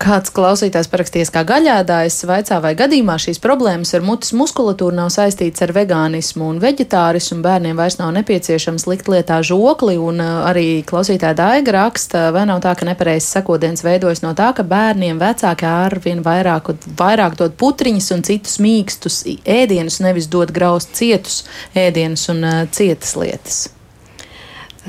[0.00, 5.60] Kāds klausītājs parakstījies kā gaļādājs, vaicā, vai gadījumā šīs problēmas ar mutes muskulatūru nav saistīts
[5.60, 11.36] ar vegānismu un veģetārismu, bērniem vairs nav nepieciešams likt lietā žokli, un uh, arī klausītāja
[11.36, 16.24] Daiga raksta, vai nav tā, ka nepareizs sakodiens veidojas no tā, ka bērniem vecāki arvien
[16.24, 21.42] vairāk, vairāk dod putriņus un citus mīkstus ēdienus, nevis dod graust cietus
[21.76, 23.60] ēdienus un uh, cietas lietas.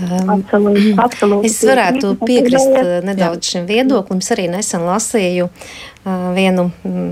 [0.02, 1.50] Absolūti, absolūti.
[1.52, 4.22] Es varētu piekrist uh, nedaudz šim viedoklim.
[4.24, 7.12] Es arī nesen lasīju uh, vienu mm,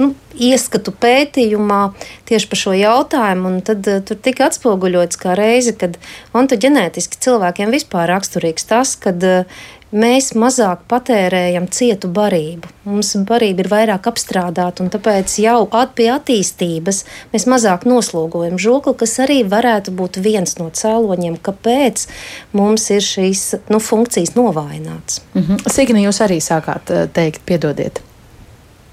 [0.00, 1.80] nu, ieskatu pētījumā
[2.28, 5.98] tieši par šo jautājumu, un tad uh, tur tika atspoguļots kā reize, kad
[6.36, 9.62] ontoģenētiski cilvēkiem vispār raksturīgs tas, kad uh,
[9.94, 12.70] mēs mazāk patērējam cietu barību.
[12.86, 18.96] Mums barība ir vairāk apstrādāta, un tāpēc jau at pie attīstības mēs mazāk noslogojam žokli,
[18.98, 22.08] kas arī varētu būt viens no cēloņiem, kāpēc
[22.56, 25.22] mums ir šīs nu, funkcijas novājināts.
[25.34, 25.70] Mm -hmm.
[25.70, 28.02] Signi, jūs arī sākāt eh, teikt, piedodiet.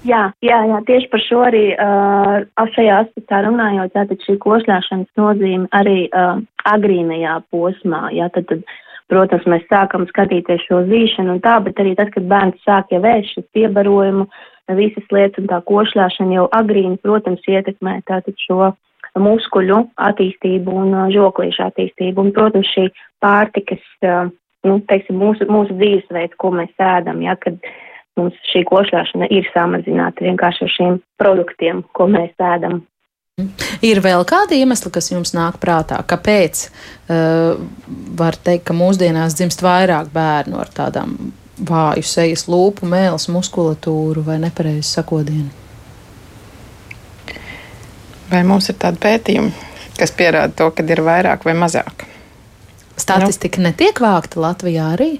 [0.04, 5.68] Jā, jā, jā, tieši par šo arī uh, šajā aspektā runājot, tātad šī košļāšanas nozīme
[5.72, 8.66] arī uh, agrīnajā posmā, jā, tad, tad
[9.12, 13.02] Protams, mēs sākam skatīties šo zīšanu un tā, bet arī tad, kad bērns sāk jau
[13.04, 14.24] vērst šis piebarojumu,
[14.78, 18.72] visas lietas un tā košļāšana jau agrīni, protams, ietekmē tātad šo
[19.20, 22.24] muskuļu attīstību un žoklīšu attīstību.
[22.24, 22.88] Un, protams, šī
[23.22, 23.84] pārtikas,
[24.64, 27.60] nu, teiksim, mūsu, mūsu dzīvesveids, ko mēs ēdam, ja, kad
[28.18, 32.82] mums šī košļāšana ir samazināta vienkārši ar šiem produktiem, ko mēs ēdam.
[33.82, 37.56] Ir vēl kādi iemesli, kas jums nāk prātā, kāpēc uh,
[38.14, 41.16] var teikt, ka mūsdienās dzimst vairāk bērnu ar tādām
[41.58, 45.50] vāju sejas lūpu, mēles, muskulatūru vai nepareizu sakodienu?
[48.30, 49.50] Vai mums ir tādi pētījumi,
[49.98, 52.06] kas pierāda to, ka ir vairāk vai mazāk?
[52.94, 53.72] Statistika nu.
[53.72, 55.10] netiek vākta Latvijā arī?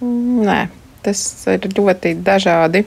[0.00, 0.62] Nē,
[1.04, 1.20] tas
[1.52, 2.84] ir ļoti dažādi.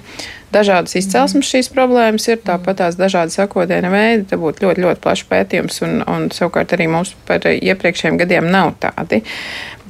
[0.54, 4.30] Dažādas izcelsmes šīs problēmas ir, tāpat tās dažādi sakodiena veidi.
[4.30, 8.74] Tā būtu ļoti, ļoti plašs pētījums, un, un savukārt arī mums par iepriekšējiem gadiem nav
[8.84, 9.22] tādi.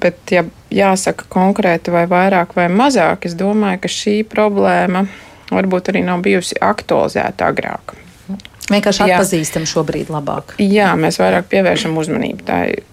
[0.02, 5.06] Bet, ja jāsaka konkrēti vai vairāk vai mazāk, es domāju, ka šī problēma
[5.54, 7.96] varbūt arī nav bijusi aktualizēta agrāk.
[8.68, 10.58] Vienkārši atpazīstam šobrīd labāk.
[10.60, 12.44] Jā, mēs vairāk pievēršam uzmanību.
[12.48, 12.84] Tā ir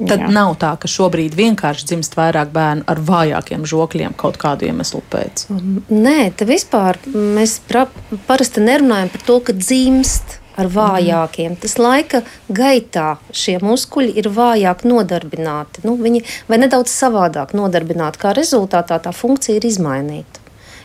[0.00, 0.28] Tad Jā.
[0.32, 5.44] nav tā, ka šobrīd vienkārši dzimst vairāk bērnu ar vājākiem žokļiem kaut kādu iemeslu pēc.
[5.92, 7.86] Nē, te vispār mēs pra,
[8.28, 11.56] parasti nerunājam par to, ka dzimst ar vājākiem.
[11.60, 15.84] Tas laika gaitā šie muskuļi ir vājāk nodarbināti.
[15.86, 20.39] Nu, viņi vai nedaudz savādāk nodarbināti, kā rezultātā tā funkcija ir izmainīta.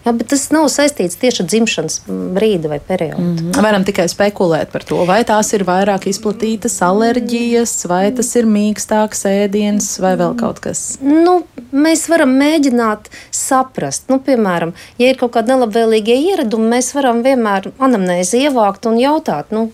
[0.05, 1.95] Jā, bet tas nav saistīts tieši ar dzimšanas
[2.35, 3.23] brīdi vai periodu.
[3.23, 8.45] Mm, varam tikai spekulēt par to, vai tās ir vairāk izplatītas alerģijas, vai tas ir
[8.45, 10.83] mīkstāks ēdiens, vai vēl kaut kas.
[11.01, 11.39] Nu,
[11.73, 17.71] mēs varam mēģināt saprast, nu, piemēram, ja ir kaut kādi nelabvēlīgie ieradumi, mēs varam vienmēr
[17.81, 19.71] anamnēzi ievākt un jautāt, nu,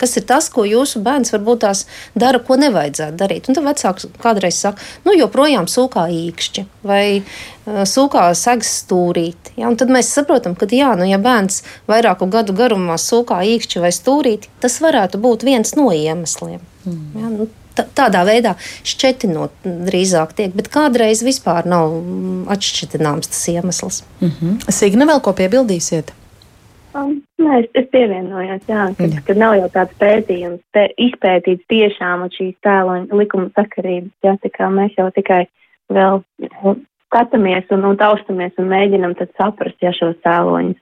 [0.00, 1.84] kas ir tas, ko jūsu bērns varbūt tās
[2.16, 3.52] dara, ko nevajadzētu darīt.
[3.52, 7.04] Un tad vecāks kādreiz saka, nu, joprojām sūkā īkšķi vai
[7.64, 9.54] sūkā segas stūrīti.
[9.60, 9.73] Ja?
[9.74, 13.90] Un tad mēs saprotam, ka, jā, nu, ja bērns vairāku gadu garumā sūkā īkšķi vai
[13.90, 16.60] stūrīti, tas varētu būt viens no iemesliem.
[16.86, 17.00] Mm.
[17.18, 17.30] Ja?
[17.32, 17.48] Nu,
[17.98, 18.54] tādā veidā
[18.86, 21.96] šķetinot drīzāk tiek, bet kādreiz vispār nav
[22.54, 24.04] atšķirināms tas iemesls.
[24.20, 24.70] Mm -hmm.
[24.70, 26.14] Signa, vēl ko piebildīsiet?
[26.94, 29.26] Um, nē, es, es pievienojos, jā, kad, jā.
[29.26, 34.14] kad nav jau tāds pētījums te, izpētīts tiešām šīs tēloņa likuma sakarības.
[34.22, 35.46] Jā, tā kā mēs jau tikai
[35.90, 36.22] vēl
[37.14, 40.80] skatāmies un, un taustamies un mēģinam tad saprast, ja šos cēloņus.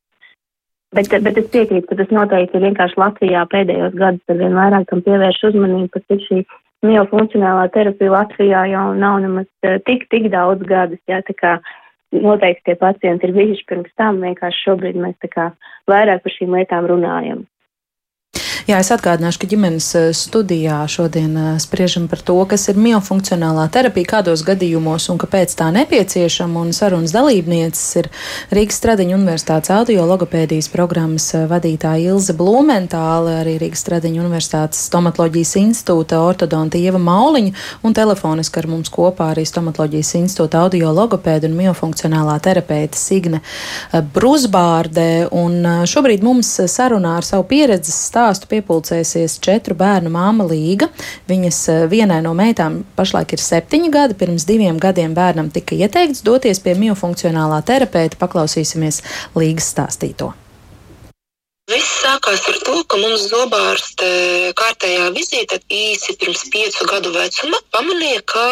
[0.93, 4.91] Bet, bet es piekrītu, ka tas noteikti ir vienkārši Latvijā pēdējos gados ar vien vairāk
[4.91, 6.41] tam pievērš uzmanību, pat ir šī
[6.85, 11.55] miofunkcionālā terapija Latvijā jau nav nemaz eh, tik, tik daudz gadus, jā, tā kā
[12.13, 15.49] noteikti tie pacienti ir bijuši pirms tam, vienkārši šobrīd mēs tā kā
[15.89, 17.47] vairāk par šīm lietām runājam.
[18.63, 23.65] Jā, es atgādināšu, ka ģimenes eh, studijā šodien eh, spriežam par to, kas ir miofunkcionālā
[23.75, 26.63] terapija, kādos gadījumos un kāpēc tā nepieciešama.
[26.63, 28.09] Un sarunas dalībnieces ir
[28.55, 36.23] Rīgas Stradiņa Universitātes audiologopēdijas programmas eh, vadītāja Ilze Blumentāle, arī Rīgas Stradiņa Universitātes stomatoloģijas institūta
[36.23, 43.01] ortodonta Ieva Mauliņa un telefoniski ar mums kopā arī stomatoloģijas institūta audiologopēda un miofunkcionālā terapeita
[43.01, 43.43] Signe
[44.15, 45.27] Brusbārde.
[45.35, 50.91] Un šobrīd mums sarunā ar savu pieredzes stāstu piepulcēsies četru bērnu māma Līga.
[51.31, 54.19] Viņas eh, vienai no meitām pašlaik ir septiņi gadi.
[54.21, 58.21] Pirms diviem gadiem bērnam tika ieteikts doties pie miofunkcionālā terapeita.
[58.21, 59.03] Paklausīsimies
[59.39, 60.35] Līgas stāstīto.
[61.73, 64.07] Viss sākās ar to, ka mums zobārste
[64.59, 68.43] kārtējā vizīte īsi pirms piecu gadu vecuma pamanīja, ka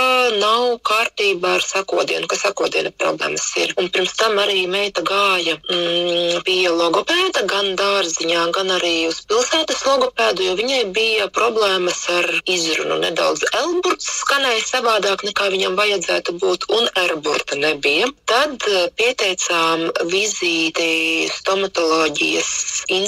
[0.41, 3.75] nav kārtībā ar sakodienu, ka sakodiena problēmas ir.
[3.83, 9.85] Un pirms tam arī meita gāja mm, pie logopēda gan dārziņā, gan arī uz pilsētas
[9.91, 12.97] logopēdu, jo viņai bija problēmas ar izrunu.
[13.05, 18.09] Nedaudz elburts skanēja savādāk nekā viņam vajadzētu būt, un erburta nebija.
[18.31, 18.65] Tad
[18.97, 22.51] pieteicām vizīti stomatoloģijas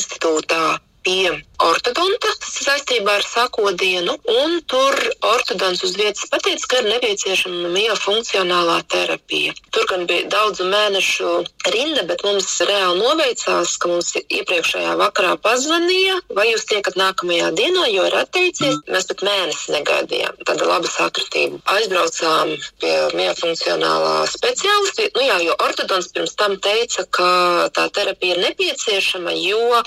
[0.02, 1.30] institūtā pie
[1.68, 4.96] ortodonta saistībā ar sakodienu, un tur
[5.27, 9.55] ortodons uz vietas pateica, ka ir nepieciešama miofunkcionālā terapija.
[9.75, 11.33] Tur gan bija daudzu mēnešu
[11.75, 17.87] rinda, bet mums reāli noveicās, ka mums iepriekšējā vakarā pazvanīja, vai jūs tiekat nākamajā dienā,
[17.92, 18.81] jo ir atteicies.
[18.90, 20.42] Mēs pat mēnesi negaidījām.
[20.48, 21.62] Tāda laba sakritība.
[21.77, 25.09] Aizbraucām pie miofunkcionālā speciālista.
[25.16, 27.31] Nu jā, jo ortodons pirms tam teica, ka
[27.77, 29.83] tā terapija ir nepieciešama, jo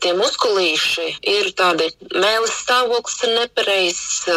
[0.00, 4.28] tie muskulīši tieši ir tādi mēlis stāvoklis ir nepareizs,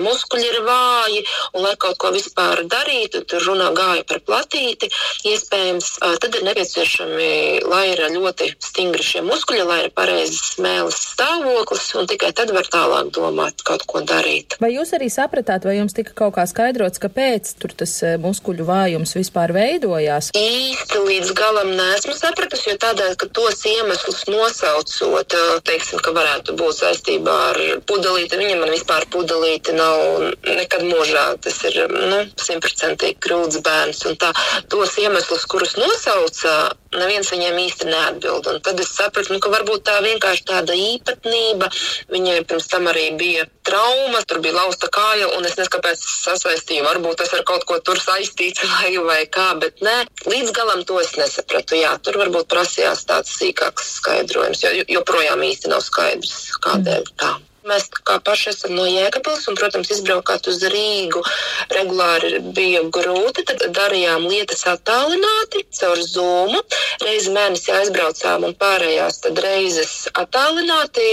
[0.00, 1.24] muskuļi ir vāji,
[1.54, 4.88] un lai kaut ko vispār darītu, tur runā gāja par platīti,
[5.28, 11.90] iespējams, tad ir nepieciešami, lai ir ļoti stingri šie muskuļi, lai ir pareizs mēlis stāvoklis,
[11.98, 14.56] un tikai tad var tālāk domāt kaut ko darīt.
[14.62, 19.16] Vai jūs arī sapratāt, vai jums tika kaut kā skaidrots, kāpēc tur tas muskuļu vājums
[19.18, 20.32] vispār veidojās?
[20.38, 26.54] Īsti līdz galam nesmu sapratusi, jo tādēļ, ka tos iemeslus nosaucot, teiksim, teiksim, ka varētu
[26.56, 28.38] būt saistībā ar pudelīti.
[28.38, 31.24] Viņa man vispār pudelīti nav nekad mūžā.
[31.42, 34.04] Tas ir nu, simtprocentīgi krūts bērns.
[34.06, 34.32] Un tā,
[34.70, 38.48] tos iemeslus, kurus nosauca, neviens viņiem īsti neatbild.
[38.50, 41.68] Un tad es sapratu, nu, ka varbūt tā vienkārši tāda īpatnība.
[42.12, 46.86] Viņai pirms tam arī bija trauma, tur bija lausta kāja, un es nezinu, kāpēc sasaistīju.
[46.88, 50.98] Varbūt tas ar kaut ko tur saistīts vai, vai kā, bet nē, līdz galam to
[51.02, 51.78] es nesapratu.
[51.80, 57.36] Jā, tur varbūt prasījās tāds sīkāks skaidrojums, jo joprojām īsti nav skaidrs, kādēļ tā.
[57.62, 61.20] Mēs kā paši esam no Jēkabils, un, protams, izbraukāt uz Rīgu
[61.70, 63.44] regulāri bija grūti.
[63.46, 66.56] Tad darījām lietas attālināti caur Zoom.
[67.04, 71.06] Reizi mēnesī aizbraucām un pārējās reizes attālināti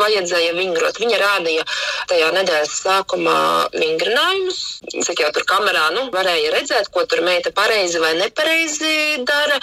[0.00, 1.00] vajadzēja vingrot.
[1.02, 1.66] Viņa rādīja
[2.08, 3.36] tajā nedēļas sākumā
[3.76, 4.62] vingrinājumus.
[4.92, 9.60] Cik jau tur kamerā nu, varēja redzēt, ko tur meita pareizi vai nepareizi dara.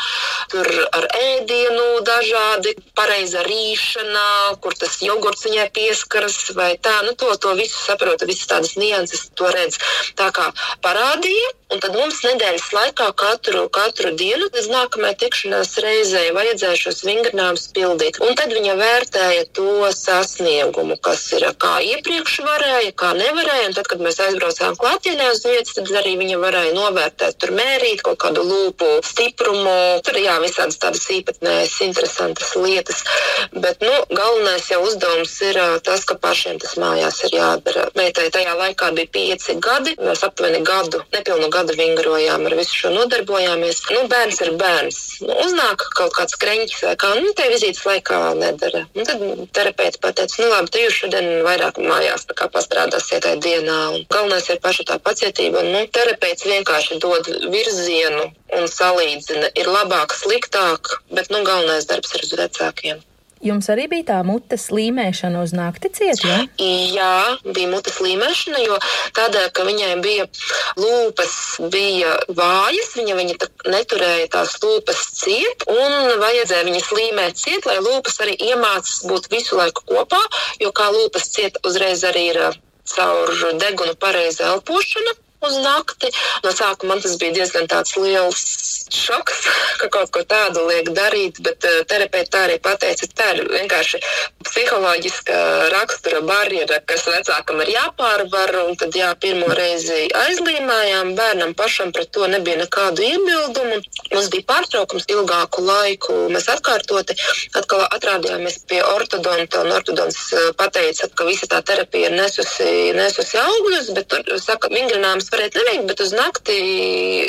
[0.53, 4.29] Tur ar ēdienu dažādi, pareiza rīšana,
[4.61, 8.75] kur tas jogurts viņai pieskar sakaras vai tā, nu to, to visu saprotu, visas tādas
[8.75, 9.77] nianses to redz.
[10.15, 10.51] Tā kā
[10.83, 17.03] parādīja, un tad mums nedēļas laikā katru, katru dienu līdz nākamajai tikšanās reizei vajadzēja šos
[17.07, 18.19] vingrinājumus pildīt.
[18.25, 23.69] Un tad viņa vērtēja to sasniegumu, kas ir kā iepriekš varēja, kā nevarēja.
[23.69, 28.03] Un tad, kad mēs aizbraucām klātienē uz vietas, tad arī viņa varēja novērtēt, tur mērīt
[28.05, 29.77] kaut kādu lūpu stiprumu.
[30.05, 33.03] Tur jā, visādas tādas īpatnējas, interesantas lietas.
[33.53, 37.87] Bet, nu, galvenais jau uzdevums ir tas, ka pašiem tas mājās ir jādara.
[37.97, 39.95] Meitai tajā laikā bija pieci gadi.
[40.01, 43.83] Mēs aptuveni gadu, nepilnu gadu vingrojām ar visu šo nodarbojāmies.
[43.95, 44.99] Nu, bērns ir bērns.
[45.25, 48.85] Nu, uznāk kaut kāds kreņķis kā, nu, te vizītes laikā nedara.
[48.95, 49.23] Un tad
[49.55, 53.79] terapeits pateica, nu, labi, tu jūs šodien vairāk mājās pastrādāsiet tajā dienā.
[53.95, 55.63] Un galvenais ir paša tā pacietība.
[55.63, 59.53] Un, nu, terapeits vienkārši dod virzienu un salīdzina.
[59.59, 63.05] Ir labāk, sliktāk, bet, nu, galvenais darbs ir uz vecākiem.
[63.39, 66.39] Jums arī bija tā mutes līmēšana uz nakti ciet, ja?
[66.59, 68.79] Jā, bija mutes līmēšana, jo
[69.15, 70.25] tādēļ, ka viņai bija
[70.79, 71.35] lūpas
[71.71, 78.19] bija vājas, viņa, viņa neturēja tās lūpas ciet, un vajadzēja viņas līmēt ciet, lai lūpas
[78.25, 80.19] arī iemācas būt visu laiku kopā,
[80.59, 82.43] jo kā lūpas ciet uzreiz arī ir
[82.91, 83.33] caur
[83.63, 85.15] degunu pareiza elpošana.
[85.47, 86.11] uz nakti.
[86.43, 87.67] No sākuma man tas bija diezgan
[88.03, 88.41] liels
[88.95, 89.43] šoks,
[89.81, 94.01] ka kaut ko tādu liek darīt, bet uh, terapeiti tā arī pateica, tā ir vienkārši
[94.47, 95.39] psiholoģiska
[95.73, 102.27] rakstura barjera, kas vecākam ir jāpārvar, tad jā, pirmo reizi aizlīmējām, bērnam pašam pret to
[102.31, 103.79] nebija nekādu iebildumu.
[104.13, 107.17] Mums bija pārtraukums ilgāku laiku, mēs atkārtoti
[107.59, 113.39] atkal atrādījāmies pie ortodonta, un ortodons uh, pateica, ka visa tā terapija ir nesusi, nesusi
[113.41, 116.59] augļus, bet tur, saka, vingrinājums varētu neveikt, bet uz nakti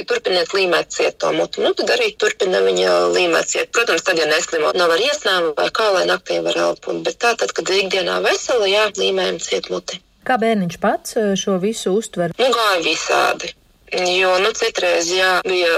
[0.08, 1.18] turpiniet līmēt ciet
[1.58, 1.64] mutu.
[1.66, 3.72] Nu, tad arī turpina viņa līmēt ciet.
[3.74, 7.02] Protams, tad, ja neslimo, nav ar iesnām vai kā, lai naktī var elpot.
[7.06, 10.00] Bet tā tad, kad ikdienā vesela, jā, līmējam ciet muti.
[10.26, 12.34] Kā bērniņš pats eh, šo visu uztver?
[12.38, 13.54] Nu, gāja visādi.
[13.90, 15.70] Jo nu, citreiz jā, bija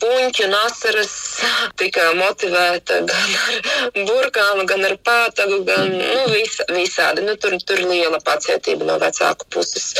[0.00, 1.10] puņķi un asaras,
[1.80, 7.26] tika motivēta gan ar burkām, gan ar pātagu, gan nu, visa, visādi.
[7.26, 9.90] Nu, tur, tur liela pacietība no vecāku puses.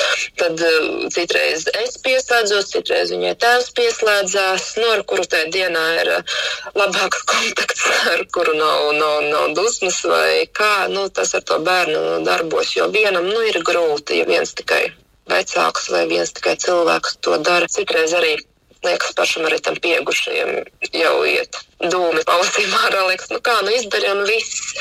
[0.40, 6.12] Tad uh, citreiz es pieslēdzos, citreiz viņai tēvs pieslēdzās, nu, ar kuru tajā dienā ir
[6.14, 6.38] uh,
[6.78, 10.88] labāks kontakts, ar kuru nav, nav, nav dusmas vai kā.
[10.94, 14.86] Nu, tas ar to bērnu darbos, jo vienam nu, ir grūti, ja viens tikai
[15.30, 17.68] vecāks vai viens tikai cilvēks to dara.
[17.72, 18.36] Citreiz arī
[18.84, 20.50] liekas, pašam arī tam pieaugušajam
[20.94, 23.04] jau iet dūmi pausīm ārā.
[23.08, 24.74] Liekas, nu kā, nu izdarīja un viss.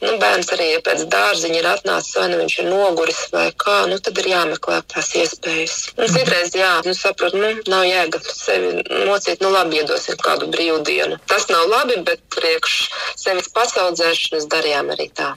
[0.00, 3.82] Nu, bērns arī, ja pēc dārziņa ir atnācis, vai nu viņš ir noguris, vai kā,
[3.90, 5.76] nu tad ir jāmeklē tās iespējas.
[5.98, 8.72] Nu, citreiz, jā, nu saprot, nu, nav jēga sevi
[9.10, 11.20] mocīt, nu labi, iedosim kādu brīvdienu.
[11.28, 12.80] Tas nav labi, bet priekš
[13.20, 15.34] sevis pasaudzēšanas darījām arī tā.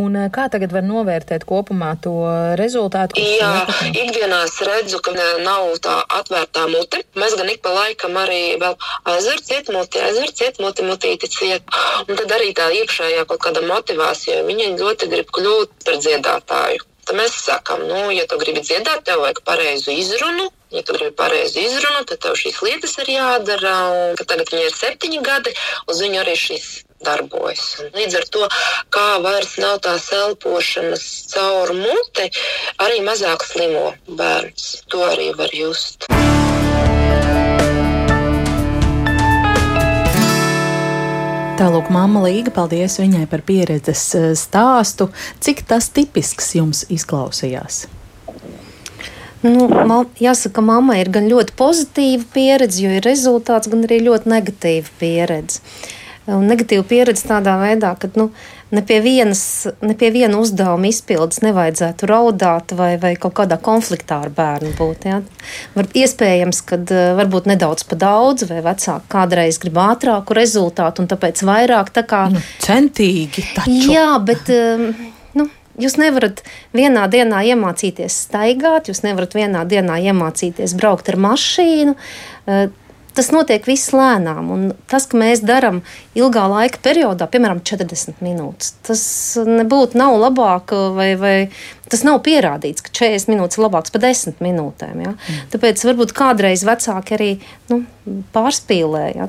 [0.00, 2.14] Un eh, kā tagad var novērtēt kopumā to
[2.60, 3.20] rezultātu?
[3.20, 7.04] Jā, ikdienā es redzu, ka nav tā atvērtā mute.
[7.18, 8.76] Mēs gan ik pa laikam arī vēl
[9.14, 11.78] aizver ciet muti, aizver ciet muti, mutīti ciet.
[12.08, 16.84] Un tad arī tā iekšējā kaut kāda motivācija, viņa ļoti grib kļūt par dziedātāju.
[17.04, 20.48] Tad mēs sakām, nu, ja tu gribi dziedāt, tev vajag pareizu izrunu.
[20.72, 23.74] Ja tu gribi pareizi izrunu, tad tev šīs lietas ir jādara.
[23.92, 25.52] Un, tagad viņai ir septiņi gadi,
[25.90, 26.70] uz viņu arī šīs
[27.04, 27.64] darbojas.
[27.84, 28.48] Un līdz ar to,
[28.94, 32.30] kā vairs nav tās elpošanas caur muti,
[32.82, 34.84] arī mazāk slimo bērns.
[34.92, 36.08] To arī var just.
[41.54, 45.06] Tālāk, māma Līga, paldies viņai par pieredzes eh, stāstu.
[45.44, 47.84] Cik tas tipisks jums izklausījās?
[49.44, 54.30] Nu, man, jāsaka, mamma ir gan ļoti pozitīva pieredze, jo ir rezultāts, gan arī ļoti
[54.32, 55.60] negatīva pieredze.
[55.60, 58.28] Uh, un negatīva pieredze tādā veidā, ka nu,
[58.74, 59.42] ne, pie vienas,
[59.84, 65.08] ne pie viena uzdevuma izpildes nevajadzētu raudāt vai, vai kaut kādā konfliktā ar bērnu būt.
[65.10, 65.20] Ja?
[65.76, 71.10] Var, iespējams, ka eh, varbūt nedaudz pa daudz, vai vecāki kādreiz grib ātrāku rezultātu un
[71.12, 72.26] tāpēc vairāk tā kā.
[72.32, 73.92] Nu, centīgi taču.
[73.92, 74.48] Jā, bet.
[74.54, 74.90] Um,
[75.36, 81.96] nu, Jūs nevarat vienā dienā iemācīties staigāt, jūs nevarat vienā dienā iemācīties braukt ar mašīnu.
[83.14, 84.50] Tas notiek viss lēnām.
[84.50, 85.82] Un tas, ka mēs darām
[86.18, 89.04] ilgā laika periodā, piemēram, 40 minūtes, tas
[89.46, 91.36] nebūtu nav labāk vai, vai
[91.92, 95.02] Tas nav pierādīts, ka 40 minūtes ir labāks par 10 minūtēm.
[95.04, 95.10] Ja?
[95.12, 95.42] Mm.
[95.52, 97.28] Tāpēc varbūt kādreiz vecāki arī
[97.68, 97.82] nu,
[98.32, 99.26] pārspīlē ja?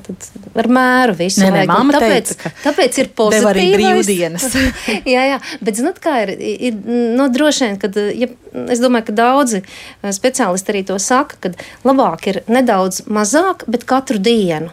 [0.63, 1.43] ar mēru visu.
[1.43, 3.49] Nē, nē, vajag, tāpēc, teica, tāpēc ir pozitīvi.
[3.51, 4.47] arī brīvdienas.
[5.15, 8.31] jā, jā, bet zinot, kā ir, ir nu, droši vien, kad ja,
[8.71, 11.53] es domāju, ka daudzi eh, speciālisti arī to saka, ka
[11.87, 14.71] labāk ir nedaudz mazāk, bet katru dienu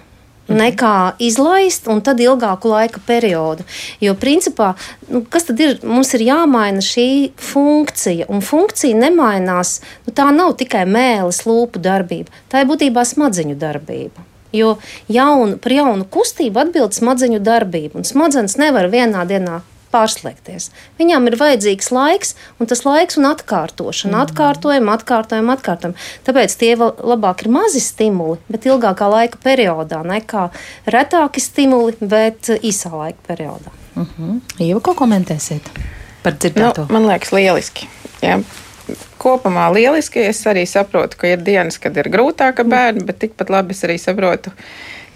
[0.50, 3.66] nekā izlaist un tad ilgāku laika periodu.
[4.02, 4.72] Jo, principā,
[5.08, 5.78] nu, kas tad ir?
[5.86, 9.80] Mums ir jāmaina šī funkcija, un funkcija nemainās.
[10.06, 14.28] Nu, tā nav tikai mēlis, lūpu darbība, tā ir būtībā smadziņu darbība.
[14.52, 14.76] Jo
[15.08, 19.62] jaunu, par jaunu kustību atbild smadziņu darbība, un smadzenes nevar vienā dienā
[19.92, 20.70] pārslēgties.
[21.00, 24.22] Viņām ir vajadzīgs laiks, un tas laiks un atkārtošana, mm.
[24.26, 25.96] atkārtojam, atkārtojam, atkārtojam.
[26.26, 30.48] Tāpēc tie labāk ir mazi stimuli, bet ilgākā laika periodā nekā
[30.90, 33.72] retāki stimuli, bet īsā laika periodā.
[33.96, 34.40] Uh -huh.
[34.58, 35.68] Ieva, ko komentēsiet
[36.22, 36.86] par dzirdēto?
[36.88, 37.88] Nu, man liekas, lieliski.
[38.22, 38.40] Jā.
[39.18, 40.18] Kopumā lieliski.
[40.18, 43.98] Es arī saprotu, ka ir dienas, kad ir grūtāka bērna, bet tikpat labi es arī
[43.98, 44.56] saprotu, ka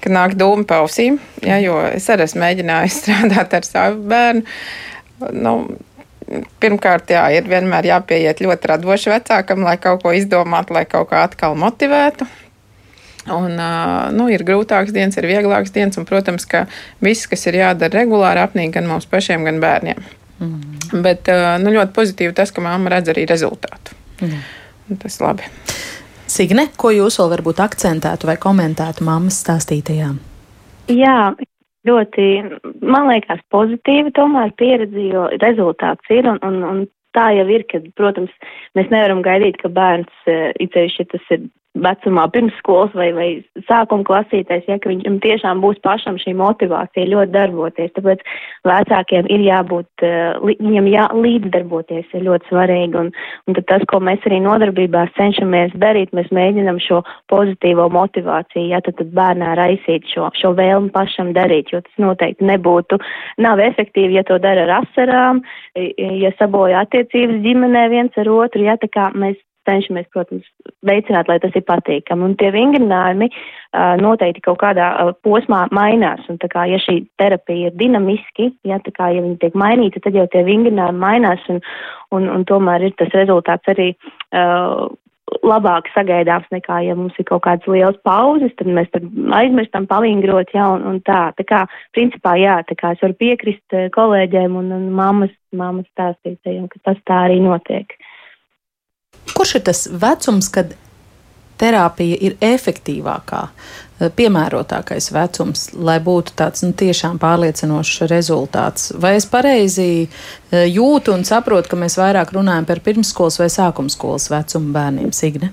[0.04, 4.44] ka nāk dūmi pausīm, ja, jo es arī esmu mēģinājis strādāt ar savu bērnu.
[5.32, 5.54] Nu,
[6.60, 11.22] pirmkārt, jā, ir vienmēr jāpieiet ļoti radoši vecākam, lai kaut ko izdomātu, lai kaut kā
[11.26, 12.26] atkal motivētu.
[13.32, 13.58] Un,
[14.14, 16.66] nu, ir grūtāks dienas, ir vieglāks dienas, un, protams, ka
[17.02, 20.04] viss, kas ir jādara regulāri, apnīk gan mums pašiem, gan bērniem.
[20.36, 21.02] Mm.
[21.02, 21.30] Bet
[21.62, 23.96] nu, ļoti pozitīvi tas, ka mamma redz arī rezultātu.
[24.22, 24.44] Mm.
[25.02, 25.50] Tas ir labi.
[26.26, 30.10] Signe, ko jūs vēl varbūt akcentētu vai komentētu mammas stāstītajā?
[30.90, 31.18] Jā,
[31.86, 32.26] ļoti,
[32.82, 36.82] man liekas, pozitīvi tomēr pieredzi, jo rezultāts ir un, un, un
[37.16, 38.34] tā jau ir, ka, protams,
[38.78, 41.46] mēs nevaram gaidīt, ka bērns, it sevišķi, tas ir
[41.82, 43.28] vecumā pirmsskolas vai, vai
[43.68, 47.92] sākuma klasītais, ja, viņam tiešām būs pašam šī motivācija ļoti darboties.
[47.96, 48.24] Tāpēc
[48.66, 53.00] vecākiem ir jābūt, eh, viņam jā, līdzdarboties ir ļoti svarīgi.
[53.00, 53.10] Un,
[53.46, 57.02] un tas, ko mēs arī nodarbībās cenšamies darīt, mēs mēģinam šo
[57.32, 62.46] pozitīvo motivāciju, ja tad, tad bērnā raisīt šo, šo vēlmu pašam darīt, jo tas noteikti
[62.46, 63.00] nebūtu,
[63.38, 65.42] nav efektīvi, ja to dara ar asarām,
[65.76, 69.36] ja saboja attiecības ģimenē viens ar otru, ja tā kā mēs
[69.66, 70.46] cenšamies, protams,
[70.86, 72.28] veicināt, lai tas ir patīkami.
[72.28, 76.24] Un tie vingrinājumi uh, noteikti kaut kādā uh, posmā mainās.
[76.32, 80.02] Un tā kā, ja šī terapija ir dinamiski, ja tā kā, ja viņi tiek mainīti,
[80.04, 81.60] tad jau tie vingrinājumi mainās un,
[82.16, 83.92] un, un tomēr ir tas rezultāts arī.
[84.30, 84.86] Uh,
[85.42, 89.06] labāk sagaidāms nekā, ja mums ir kaut kādas lielas pauzes, tad mēs tad
[89.38, 91.32] aizmirstam pavingrot, jā, un, un tā.
[91.38, 91.62] Tā kā,
[91.96, 97.02] principā, jā, tā kā es varu piekrist kolēģiem un, un mammas, mammas stāstītājiem, ka tas
[97.08, 97.96] tā arī notiek.
[99.46, 100.72] Kurš ir tas vecums, kad
[101.54, 108.90] terapija ir efektīvākā, eh, piemērotākais vecums, lai būtu tāds nu, tiešām pārliecinošs rezultāts?
[108.98, 114.26] Vai es pareizi eh, jūtu un saprotu, ka mēs vairāk runājam par pirmsskolas vai sākumskolas
[114.34, 115.52] vecumu bērniem, Signe?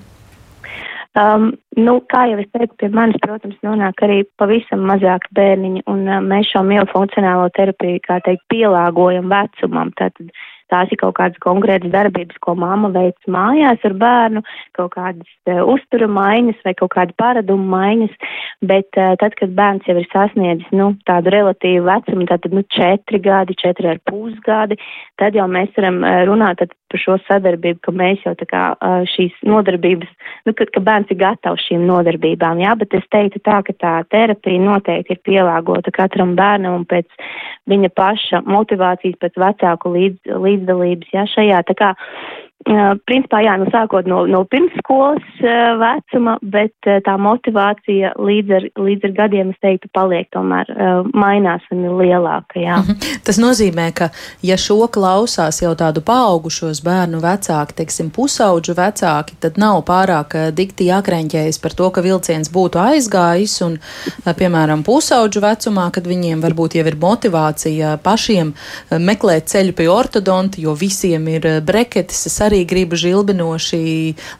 [1.14, 6.02] Um, nu, kā jau es teicu, pie manis, protams, nonāk arī pavisam mazāk bērniņi, un
[6.10, 9.94] uh, mēs šo miofunkcionālo terapiju, kā teikt, pielāgojam vecumam.
[9.94, 10.34] Tātad
[10.72, 14.44] Tās ir kaut kādas konkrētas darbības, ko mamma veic mājās ar bērnu,
[14.78, 18.14] kaut kādas uh, uztura maiņas vai kaut kāda paraduma maiņas,
[18.64, 23.20] bet uh, tad, kad bērns jau ir sasniedzis, nu, tādu relatīvu vecumu, tātad, nu, četri
[23.24, 24.80] gadi, četri ar pusgadi,
[25.20, 28.64] tad jau mēs varam uh, runāt par šo sadarbību, ka mēs jau tā kā
[29.12, 30.10] šīs nodarbības,
[30.48, 33.94] nu, kad, ka bērns ir gatavs šīm nodarbībām, jā, bet es teiktu tā, ka tā
[34.14, 37.08] terapija noteikti ir pielāgota katram bērnam un pēc
[37.70, 41.62] viņa paša motivācijas, pēc vecāku līdz, līdz līdzdalības ja, šajā.
[41.68, 41.92] Tā kā
[42.64, 45.24] Principā, jā, nu sākot no, no pirmsskolas
[45.76, 46.72] vecuma, bet
[47.04, 50.70] tā motivācija līdz ar, līdz ar gadiem, es teiktu, paliek tomēr
[51.12, 52.78] mainās un ir lielāka, jā.
[52.80, 53.18] -hmm.
[53.26, 54.08] Tas nozīmē, ka,
[54.42, 60.88] ja šo klausās jau tādu paaugušos bērnu vecāki, teiksim, pusauģu vecāki, tad nav pārāk dikti
[60.88, 63.76] jākreņķējas par to, ka vilciens būtu aizgājis un,
[64.24, 68.54] piemēram, pusauģu vecumā, kad viņiem varbūt jau ir motivācija pašiem
[68.90, 73.82] meklēt ceļu pie ortodonta, jo visiem ir breketis, es arī gribu žilbinoši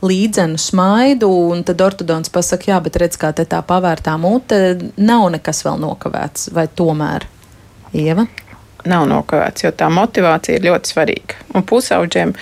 [0.05, 4.61] līdzenu smaidu, un tad ortodons pasaka, jā, bet redz, kā te tā pavērtā mute,
[4.96, 7.28] nav nekas vēl nokavēts, vai tomēr,
[7.94, 8.26] Ieva?
[8.84, 11.38] Nav nokavēts, jo tā motivācija ir ļoti svarīga.
[11.57, 12.34] Un pusauģiem,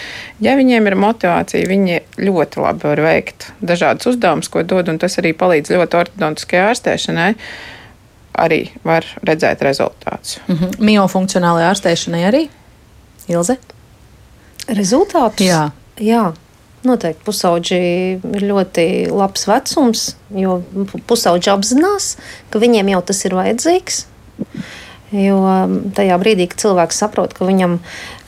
[0.43, 5.15] ja viņiem ir motivācija, viņi ļoti labi var veikt dažādus uzdevumus, ko dod, un tas
[5.23, 7.29] arī palīdz ļoti ortodontiskajai ārstēšanai
[8.43, 10.41] arī var redzēt rezultātus.
[10.49, 10.81] Mm -hmm.
[10.89, 12.43] Miofunkcionālajai ārstēšanai arī?
[13.29, 13.57] Ilze?
[14.77, 15.47] Rezultātus?
[15.47, 15.71] Jā.
[16.01, 16.31] Jā.
[16.83, 17.79] Noteikti pusauģi
[18.19, 20.59] ir ļoti labs vecums, jo
[21.07, 22.17] pusauģi apzinās,
[22.51, 24.01] ka viņiem jau tas ir vajadzīgs.
[25.13, 27.77] Jo um, tajā brīdī, kad cilvēks saprot, ka viņam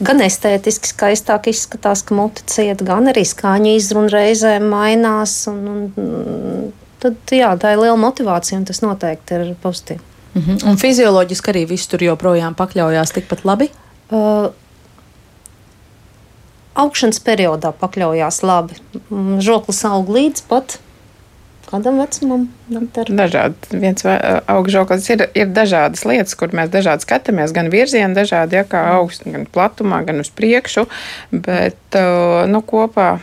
[0.05, 6.67] gan estētiski skaistāk izskatās, ka mute ciet, gan arī skaņa izruna reizēm mainās, un, un,
[7.03, 10.05] tad jā, tā ir liela motivācija, un tas noteikti ir pozitīvi.
[10.35, 10.69] Mm -hmm.
[10.69, 13.71] Un fizioloģiski arī viss tur joprojām pakļaujās tikpat labi?
[14.13, 14.53] Uh,
[16.79, 18.79] augšanas periodā pakļaujās labi.
[19.09, 20.79] Mm, žoklis aug līdz pat
[21.75, 22.47] kādam vecumam?
[23.19, 23.81] Dažādi.
[23.83, 28.85] Viens augšžoklis ir, ir dažādas lietas, kur mēs dažādi skatāmies, gan virzieni dažādi, ja kā
[28.99, 30.87] augsts, gan platumā, gan uz priekšu,
[31.33, 31.99] bet
[32.51, 33.17] nu, kopā,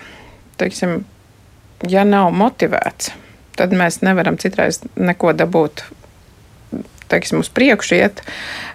[0.60, 1.02] teiksim,
[1.88, 3.14] ja nav motivēts,
[3.60, 5.86] tad mēs nevaram citreiz neko dabūt
[7.12, 8.22] teiksim, uz priekšu iet,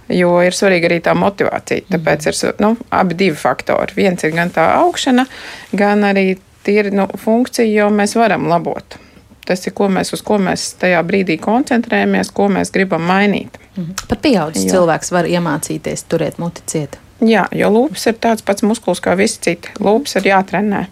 [0.08, 1.86] jo ir svarīga arī tā motivācija.
[1.90, 3.96] Tāpēc ir nu, abi divi faktori.
[3.96, 5.26] Viens ir gan tā augšana,
[5.72, 6.36] gan arī
[6.66, 8.98] tīri nu, funkcija, jo mēs varam labot.
[9.46, 13.58] Tas ir, ko mēs, uz ko mēs tajā brīdī koncentrējamies, ko mēs gribam mainīt.
[13.76, 14.06] Mhm.
[14.08, 16.98] Pat pieaugušs cilvēks var iemācīties turēt muti ciet.
[17.24, 19.72] Jā, jo lūpas ir tāds pats muskulis kā visi citi.
[19.80, 20.82] Lūpas ir jātrenē.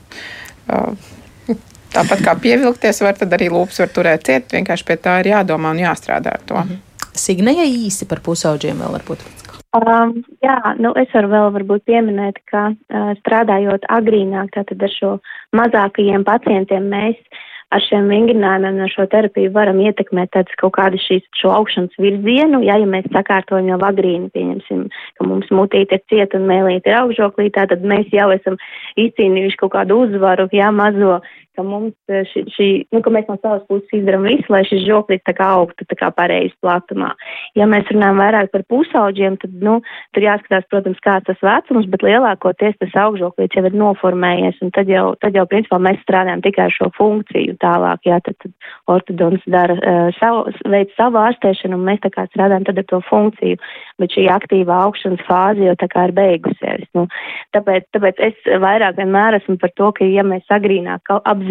[1.94, 4.48] Tāpat kā pievilkties, var arī lūpas var turēt ciet.
[4.54, 6.56] Vienkārši pie tā ir jādomā un jāstrādā ar to.
[6.56, 6.83] Mm -hmm.
[7.14, 9.24] Signēja īsi par pusauģiem vēl varbūt.
[9.74, 15.10] Um, jā, nu es varu vēl varbūt pieminēt, ka uh, strādājot agrīnāk, tātad ar šo
[15.58, 17.18] mazākajiem pacientiem, mēs
[17.74, 22.62] ar šiem vingrinājumiem, ar šo terapiju varam ietekmēt tāds kaut kādu šīs, šo augšanas virzienu,
[22.66, 24.84] ja, ja mēs sakārtojam jau agrīni, pieņemsim,
[25.18, 28.60] ka mums mutīte ir cieta un mēlīte ir augžoklī, tad mēs jau esam
[29.00, 31.18] izcīnījuši kaut kādu uzvaru, jā, mazo,
[31.56, 31.94] ka mums
[32.30, 35.46] šī, šī nu, ka mēs no savas puses izdarām visu, lai šis žoklis tā kā
[35.58, 37.12] augtu tā kā pareizi platumā.
[37.58, 39.76] Ja mēs runājam vairāk par pusauģiem, tad, nu,
[40.16, 44.90] tur jāskatās, protams, kāds tas vecums, bet lielākoties tas augžoklis jau ir noformējies, un tad
[44.90, 49.46] jau, tad jau, principā, mēs strādājam tikai ar šo funkciju tālāk, jā, tad, tad ortodons
[49.50, 50.44] dara uh, savu,
[50.74, 53.60] veids savu ārstēšanu, un mēs tā kā strādājam tad ar to funkciju,
[54.02, 56.86] bet šī aktīvā augšanas fāze jau tā kā ir beigusies.
[56.98, 57.06] Nu,
[57.56, 61.43] tāpēc, tāpēc es vairāk vienmēr esmu par to, ka, ja mēs agrīnāk apzināmies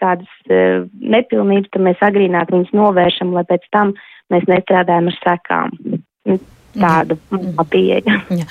[0.00, 3.94] kādas uh, nepilnības, tad mēs agrīnāk viņas novēršam, lai pēc tam
[4.32, 5.76] mēs nestrādājam ar sekām
[6.76, 7.56] tāda mm.
[7.70, 8.18] pieeja.
[8.38, 8.44] Ja.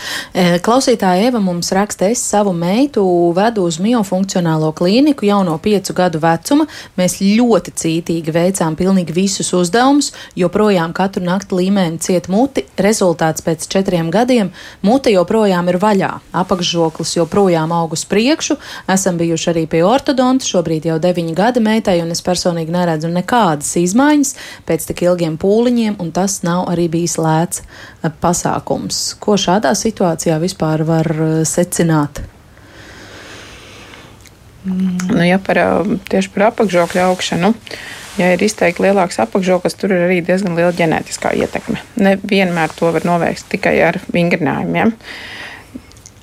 [0.64, 3.04] Klausītāja Eva mums raksta, es savu meitu
[3.38, 6.66] vedu uz miofunkcionālo klīniku jau no piecu gadu vecuma.
[6.98, 10.10] Mēs ļoti cītīgi veicām pilnīgi visus uzdevumus,
[10.40, 12.66] joprojām katru nakti līmeni ciet muti.
[12.82, 14.52] Rezultāts pēc četriem gadiem-
[14.88, 18.58] mute joprojām ir vaļā, apakšžoklis joprojām aug uz priekšu.
[18.90, 23.78] Esam bijuši arī pie ortodonta, šobrīd jau deviņi gadi meitai, un es personīgi neredzu nekādas
[23.78, 24.36] izmaiņas
[24.68, 27.62] pēc tik ilgiem pūliņiem, un tas nav arī bijis lēts
[28.22, 29.16] pasākums.
[29.24, 32.24] Ko šādā situācijā vispār var eh, secināt?
[34.68, 37.54] Nu, ja par, eh, tieši par apakšžokļa augšanu,
[38.20, 41.82] ja ir izteikti lielāks apakšžoklis, tur ir arī diezgan liela ģenētiskā ietekme.
[42.02, 44.96] Nevienmēr to var novērst tikai ar vingrinājumiem.
[44.96, 45.36] Ja?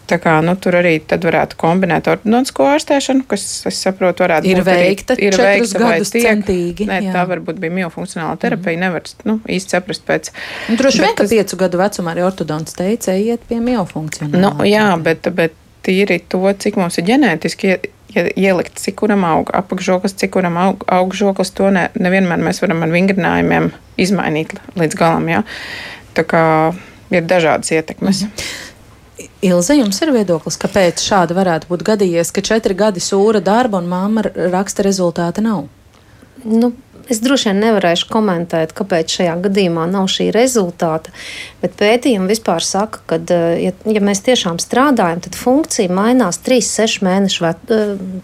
[0.05, 4.69] Tā kā, nu, tur arī varētu kombinēt ortodontisko ārstēšanu, kas, es saprotu, varētu ir būt
[4.69, 6.27] veikta, arī, ir veikta vai tiek.
[6.27, 7.15] Centīgi, Nē, jā.
[7.17, 8.85] tā varbūt bija miofunkcionāla terapija, mm.
[8.85, 10.29] nevar nu, īsti saprast pēc.
[10.69, 14.43] Nu, droši vien, ka piecu gadu vecumā arī ortodonts teica, iet pie miofunkcionāla.
[14.45, 17.79] Nu, jā, bet, bet tīri to, cik mums ir ģenētiski
[18.15, 22.93] ielikt, cik kuram aug apakšžoklis, cik kuram aug augšžoklis, to ne, nevienmēr mēs varam ar
[22.93, 25.43] vingrinājumiem izmainīt līdz galam, jā.
[26.15, 26.45] Tā kā
[27.15, 28.23] ir dažādas ietekmes.
[28.23, 28.64] Mm -hmm.
[29.45, 33.87] Ilze, jums ir viedoklis, kāpēc šādi varētu būt gadījies, ka četri gadi sūra darba un
[33.91, 35.69] mamma raksta rezultāta nav?
[36.45, 36.73] Nu,
[37.05, 41.13] Es droši vien nevarēšu komentēt, kāpēc šajā gadījumā nav šī rezultāta,
[41.61, 47.05] bet pētījumi vispār saka, ka, eh, ja, ja mēs tiešām strādājam, tad funkcija mainās 3-6
[47.05, 47.51] mēnešu,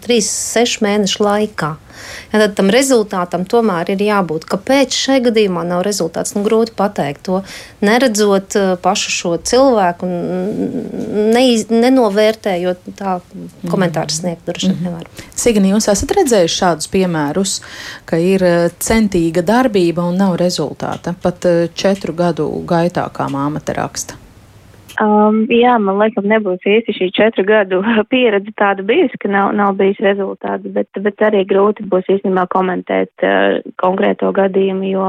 [0.01, 1.75] 3, mēnešu laikā.
[2.31, 4.45] Ja, tad tam rezultātam tomēr ir jābūt.
[4.51, 6.35] Kāpēc šajā gadījumā nav rezultāts?
[6.37, 7.41] Nu, grūti pateikt to,
[7.83, 10.09] neredzot uh, pašu šo cilvēku,
[11.35, 13.17] neiz, nenovērtējot tā
[13.71, 14.87] komentāru sniegt, droši vien mhm.
[14.89, 15.27] nevar.
[15.35, 17.57] Signi, jūs esat redzējuši šādus piemērus,
[18.09, 23.63] ka ir uh, centīga darbība un nav rezultāta pat uh, četru gadu gaitā, kā māma
[23.63, 24.20] te raksta?
[25.01, 27.79] Um, jā, man liekas, nebūs īsti šī četru gadu
[28.13, 33.25] pieredze tāda bijusi, ka nav, nav bijis rezultāts, bet, bet arī grūti būs īstenībā komentēt
[33.25, 35.07] uh, konkrēto gadījumu, jo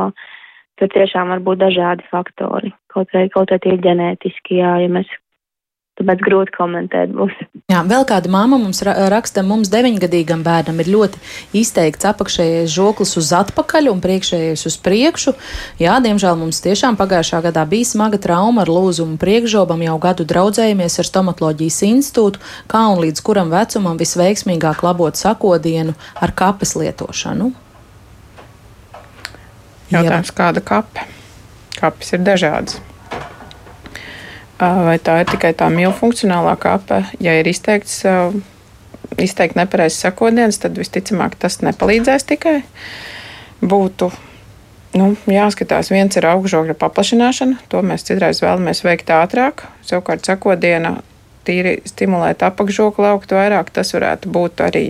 [0.81, 2.73] tur tiešām var būt dažādi faktori.
[2.93, 5.11] Kaut vai, kaut vai tie ģenētiski, jā, ja mēs
[6.03, 7.35] Tāpēc grūti komentēt būs.
[7.71, 11.21] Jā, vēl kāda māma mums raksta, mums deviņgadīgam bērnam ir ļoti
[11.61, 15.37] izteikts apakšējais žoklis uz atpakaļ un priekšējais uz priekšu.
[15.79, 20.99] Jā, diemžēl mums tiešām pagājušā gadā bija smaga trauma ar lūzumu priekšžobam, jau gadu draudzējamies
[20.99, 27.53] ar stomatoloģijas institūtu, kā un līdz kuram vecumam visveiksmīgāk labot sakodienu ar kapes lietošanu.
[29.93, 31.07] Jautājums, kāda kape?
[31.79, 32.83] Kapes ir dažādas
[34.63, 37.03] vai tā ir tikai tā mīlfunkcionālā kape.
[37.23, 38.03] Ja ir izteikts,
[39.19, 42.61] izteikti nepareizs sakodienas, tad visticamāk tas nepalīdzēs tikai.
[43.63, 44.11] Būtu
[44.99, 49.67] nu, jāskatās, viens ir augšžokļa paplašināšana, to mēs citreiz vēlamies veikt ātrāk.
[49.87, 50.99] Savukārt sakodiena
[51.47, 54.87] tīri stimulēt apakšžokli augt vairāk, tas varētu būt arī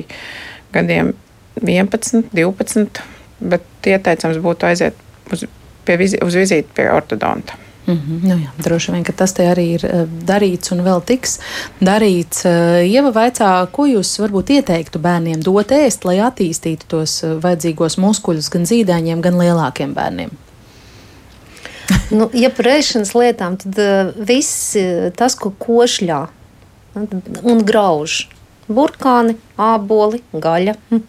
[0.75, 1.13] gadiem
[1.61, 3.03] 11, 12,
[3.41, 4.97] bet ieteicams būtu aiziet
[5.33, 5.47] uz,
[5.89, 7.57] vizi, uz vizīti pie ortodonta.
[7.93, 11.39] Mm -hmm, nu jā, droši vien, tas arī ir uh, darīts un vēl tiks
[11.81, 12.45] darīts.
[12.45, 17.99] Uh, Ieva vaicā, ko jūs varbūt ieteiktu bērniem dot ēst, lai attīstītu tos uh, vajadzīgos
[17.99, 20.31] muskuļus gan zīdaiņiem, gan lielākiem bērniem?
[22.19, 23.75] nu, ja par ēšanas lietām, tad
[24.17, 24.77] viss
[25.17, 26.27] tas, ko košļā
[27.43, 28.29] un grauž,
[28.69, 30.77] burkāni, āboli, gaļa.
[30.91, 31.03] Hm.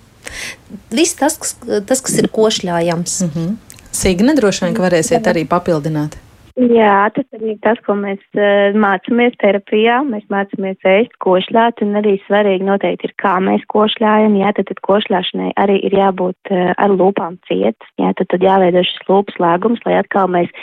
[0.94, 1.56] Viss tas, kas,
[1.86, 3.22] tas, kas ir košļājams.
[3.22, 3.56] Mm -hmm.
[3.92, 6.18] Signe, droši vien, ka varēsiet arī papildināt.
[6.54, 9.96] Jā, tas arī ir tas, ko mēs uh, mācāmies terapijā.
[10.06, 14.36] Mēs mācāmies ēst, košļāt, un arī svarīgi noteikti ir, kā mēs košļājam.
[14.38, 17.90] Jā, tad, tad košļāšanai arī ir jābūt uh, ar lūpām cietas.
[17.98, 20.54] Jā, tad, tad jāveido šis lūpas lēgums, lai atkal mēs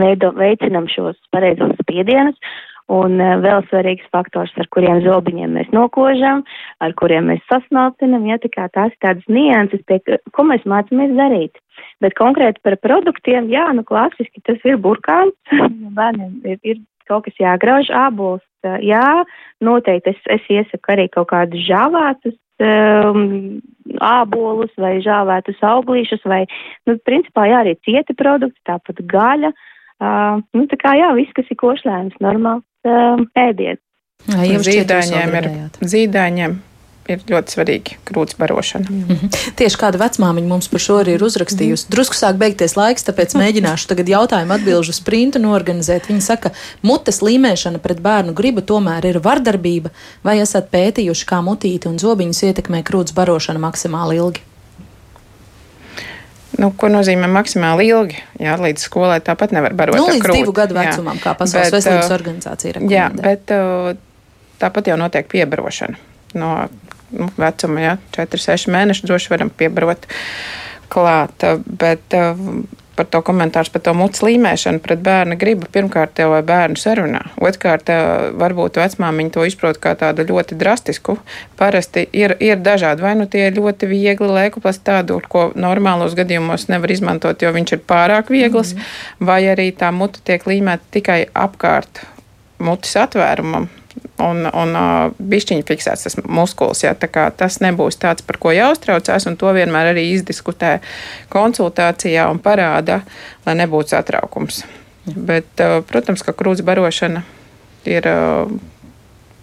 [0.00, 2.40] veido, veicinam šos pareizos spiedienus.
[2.92, 6.44] Un uh, vēl svarīgs faktors, ar kuriem zobiņiem mēs nokožam,
[6.78, 9.98] ar kuriem mēs sasmalcinam, ja tā kā tās tādas nianses, pie,
[10.30, 11.58] ko mēs mācāmies darīt.
[12.04, 15.34] Bet konkrēti par produktiem, jā, nu klasiski tas ir burkāns,
[15.98, 18.44] bērniem ir, ir kaut kas jāgrauž, ābols
[18.82, 19.24] jā,
[19.62, 23.60] noteikti es, es iesaku arī kaut kādus žāvētus um,
[24.02, 26.44] ābolus vai žāvētus auglīšus vai,
[26.88, 29.52] nu, principā, jā, arī cieti produkti, tāpat gaļa.
[29.96, 33.82] Uh, nu, tā kā, jā, viss, kas ir košļājums, normāls uh, ēdiens.
[34.26, 35.50] Zīdaiņiem ir
[35.86, 36.56] zīdaiņiem
[37.10, 38.90] ir ļoti svarīgi grūts barošana.
[38.90, 39.36] Mm -hmm.
[39.58, 41.84] Tieši kāda vecmāmiņa mums par šo arī ir uzrakstījusi.
[41.84, 41.94] Mm -hmm.
[41.94, 46.08] Drusku sāk beigties laiks, tāpēc mēģināšu tagad jautājumu atbilžu sprintu norganizēt.
[46.10, 46.50] Viņa saka,
[46.82, 49.90] mutes līmēšana pret bērnu gribu tomēr ir vardarbība,
[50.24, 54.40] vai esat pētījuši, kā mutīti un zobiņus ietekmē krūts barošana maksimāli ilgi?
[56.56, 58.18] Nu, ko nozīmē maksimāli ilgi?
[58.40, 59.98] Jā, līdz skolai tāpat nevar barot.
[59.98, 61.24] Nu, līdz divu gadu vecumam, jā.
[61.26, 62.96] kā Pasaules bet, veselības organizācija rekomendē.
[62.96, 63.56] Jā, bet
[64.62, 66.00] tāpat jau notiek piebarošana
[66.36, 66.68] no
[67.10, 70.08] nu, vecuma, ja 4-6 mēneši droši varam piebrot
[70.92, 71.46] klāt.
[71.66, 72.42] Bet eh,
[72.96, 75.68] par to komentāru par to mutes līmēšanu pret bērna gribu.
[75.72, 77.22] Pirmkārt, jau bērnu sarunā.
[77.42, 77.92] Otrkārt,
[78.40, 81.18] varbūt vecmāmiņa to izprot kā tādu ļoti drastisku.
[81.60, 83.04] Parasti ir, ir dažādi.
[83.04, 87.76] Vai nu tie ir ļoti viegli lēkuplas tādu, ko normālos gadījumos nevar izmantot, jo viņš
[87.76, 89.26] ir pārāk viegls, mm -hmm.
[89.30, 92.04] vai arī tā muta tiek līmēta tikai apkārt
[92.58, 93.68] mutes atvērumam
[94.22, 96.84] un, un uh, bišķiņi fiksēts tas muskulis.
[96.84, 100.78] Ja, tā tas nebūs tāds, par ko jāuztraucās, un to vienmēr arī izdiskutē
[101.32, 103.02] konsultācijā un parāda,
[103.46, 104.62] lai nebūtu satraukums.
[105.06, 107.22] Bet, uh, protams, ka krūts barošana
[107.86, 108.50] ir uh,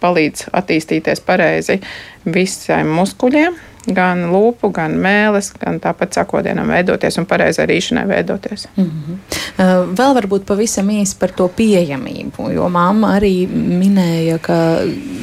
[0.03, 1.79] palīdz attīstīties pareizi
[2.25, 3.55] visiem muskuļiem
[3.87, 8.67] gan lūpu, gan mēlis, gan tāpat sakodienam veidoties un pareizai rīšanai veidoties.
[8.75, 9.95] Mm -hmm.
[9.97, 14.79] Vēl varbūt pavisam īsi par to pieejamību, jo mamma arī minēja, ka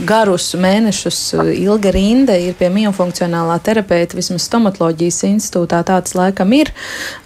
[0.06, 6.72] garus mēnešus ilga rinda ir pie miofunkcionālā terapeita, vismaz stomatoloģijas institūtā tāds laikam ir.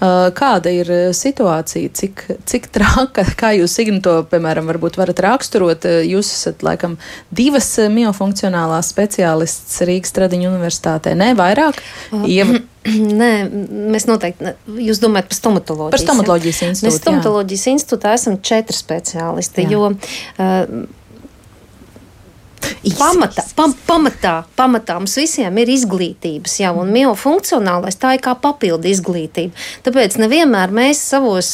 [0.01, 6.32] Uh, kāda ir situācija, cik, cik traka, kā jūs Ignato, piemēram, varbūt varat raksturot, jūs
[6.32, 6.97] esat laikam
[7.30, 11.83] divas miofunkcionālās speciālists Rīgas Tradiņu universitātē ne vairāk?
[12.29, 12.61] Ieva...
[12.85, 13.31] Nē,
[13.95, 14.45] mēs noteikti.
[14.45, 14.51] Ne.
[14.85, 15.95] Jūs domājat par stomatoloģiju?
[15.95, 16.91] Par stomatoloģijas institūtu.
[16.91, 17.72] Mēs stomatoloģijas jā.
[17.79, 19.72] institūtā esam četri speciālisti, jā.
[19.72, 20.83] jo uh,
[22.99, 28.89] Pamatā, pam, pamatā, pamatā mums visiem ir izglītības, jau un miofunkcionālais tā ir kā papildu
[28.91, 29.57] izglītība.
[29.87, 31.51] Tāpēc nevienmēr mēs savos,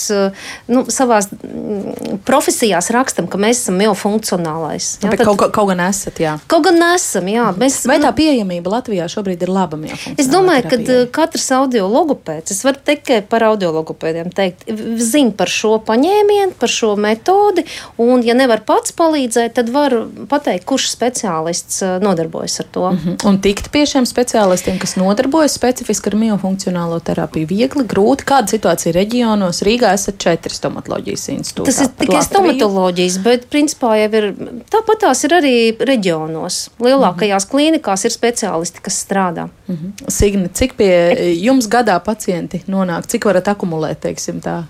[0.70, 4.92] nu, savās mm, profesijās rakstam, ka mēs esam miofunkcionālais.
[5.04, 6.36] Jā, tad, kaut, kaut gan esat, jā.
[6.50, 7.48] Kaut gan esam, jā.
[7.60, 9.78] Mēs, Vai tā pieejamība Latvijā šobrīd ir laba?
[10.18, 14.66] Es domāju, ka eh, katrs audiologopēds, es varu tikai par audiologopēdiem teikt,
[15.00, 17.64] zina par šo paņēmienu, par šo metodi,
[18.02, 19.94] un ja nevar pats palīdzēt, tad var
[20.30, 22.90] pateikt, kurš speciālists eh, nodarbojas ar to.
[22.90, 23.28] Mm -hmm.
[23.28, 28.24] Un tikt pie šiem speciālistiem, kas nodarbojas specifiski ar miofunkcionālo terapiju, viegli, grūti.
[28.24, 29.62] Kāda situācija ir reģionos?
[29.62, 31.64] Rīgā esat četri stomatoloģijas institūti.
[31.64, 34.34] Tas ir tikai stomatoloģijas, bet principā jau ir
[34.70, 36.70] tāpat tās ir arī reģionos.
[36.80, 37.52] Lielākajās mm -hmm.
[37.52, 39.48] klīnikās ir speciālisti, kas strādā.
[39.68, 40.10] Mm -hmm.
[40.10, 43.06] Signe, cik pie jums gadā pacienti nonāk?
[43.06, 44.62] Cik varat akumulēt, teiksim tā?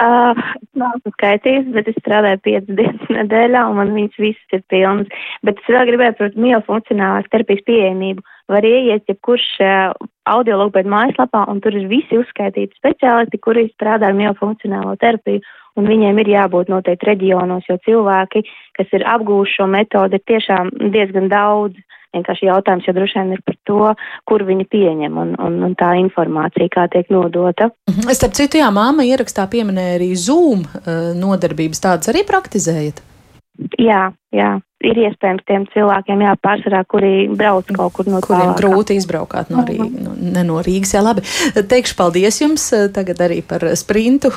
[0.00, 0.32] Uh,
[0.78, 5.10] Nāku skaitījis, bet es strādāju piecas dienas nedēļā, un man viņas visas ir pilnas.
[5.46, 8.24] Bet es vēl gribēju par miofunkcionālās terapijas pieejamību.
[8.50, 9.92] Var ieiet jebkurš uh,
[10.32, 15.44] audiologu pēc mājaslapā, un tur ir visi uzskaitīti speciālisti, kuri strādā ar miofunkcionālo terapiju,
[15.78, 18.44] un viņiem ir jābūt noteikti reģionos, jo cilvēki,
[18.78, 21.80] kas ir apgūši šo metodi, ir tiešām diezgan daudz.
[22.12, 23.84] Vienkārši jautājums jau droši vien ir par to,
[24.28, 27.70] kur viņi pieņem un, un, un tā informācija, kā tiek nodota.
[27.88, 28.10] Mhm.
[28.12, 31.80] Es starp citu, jā, māma ierakstā pieminēja arī Zoom eh, nodarbības.
[31.80, 33.00] Tādas arī praktizējat?
[33.80, 38.26] Jā, jā ir iespējams tiem cilvēkiem, jā, pārsvarā, kuri brauc kaut kur no tālāk.
[38.26, 40.94] Kuriem grūti izbraukāt no, Rī, no, ne no Rīgas.
[40.96, 41.24] Jā, labi.
[41.54, 44.32] Teikšu paldies jums tagad arī par sprintu.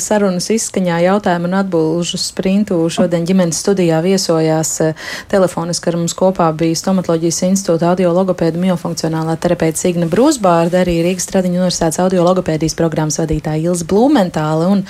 [0.00, 2.80] Sarunas izskaņā jautājumu un atbulžu sprintu.
[2.92, 4.76] Šodien ģimenes studijā viesojās
[5.32, 11.62] telefoniski ar mums kopā bija Stomatoloģijas institūta audiologopēda miofunkcionālā terapeita Signa Brūsbārda, arī Rīgas Stradiņu
[11.62, 14.84] universitātes audiologopēdijas programmas vadītāja Ilza Blūmentāle un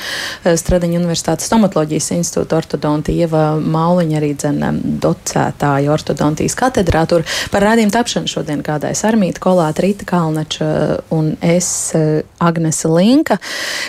[0.45, 7.05] Stradiņu universitātes stomatoloģijas institūta ortodonti Ieva Mauliņa arī dzen docētāja ortodontijas katedrā.
[7.11, 10.71] Tur par rādījumu tapšanu šodien gādājas Armīta Kolāta, Rīta Kalnača
[11.15, 13.39] un es eh, Agnese Linka.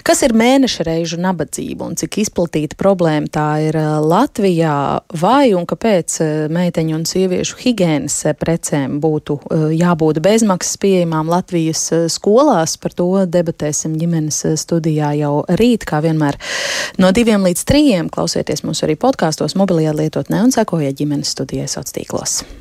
[0.08, 4.78] Kas ir mēneša reižu nabadzība un cik izplatīta problēma tā ir eh, Latvijā?
[5.22, 6.18] Vai un kāpēc
[6.52, 9.38] meiteņu un sieviešu higienas precēm būtu
[9.76, 12.78] jābūt bezmaksas pieejamām Latvijas skolās?
[12.82, 16.38] Par to debatēsim ģimenes studijā jau rīt, kā vienmēr
[17.02, 18.10] no diviem līdz trījiem.
[18.14, 22.61] Klausieties mūs arī podkāstos, mobilajā lietotnē un sekojiet ģimenes studijai sociālos tīklos.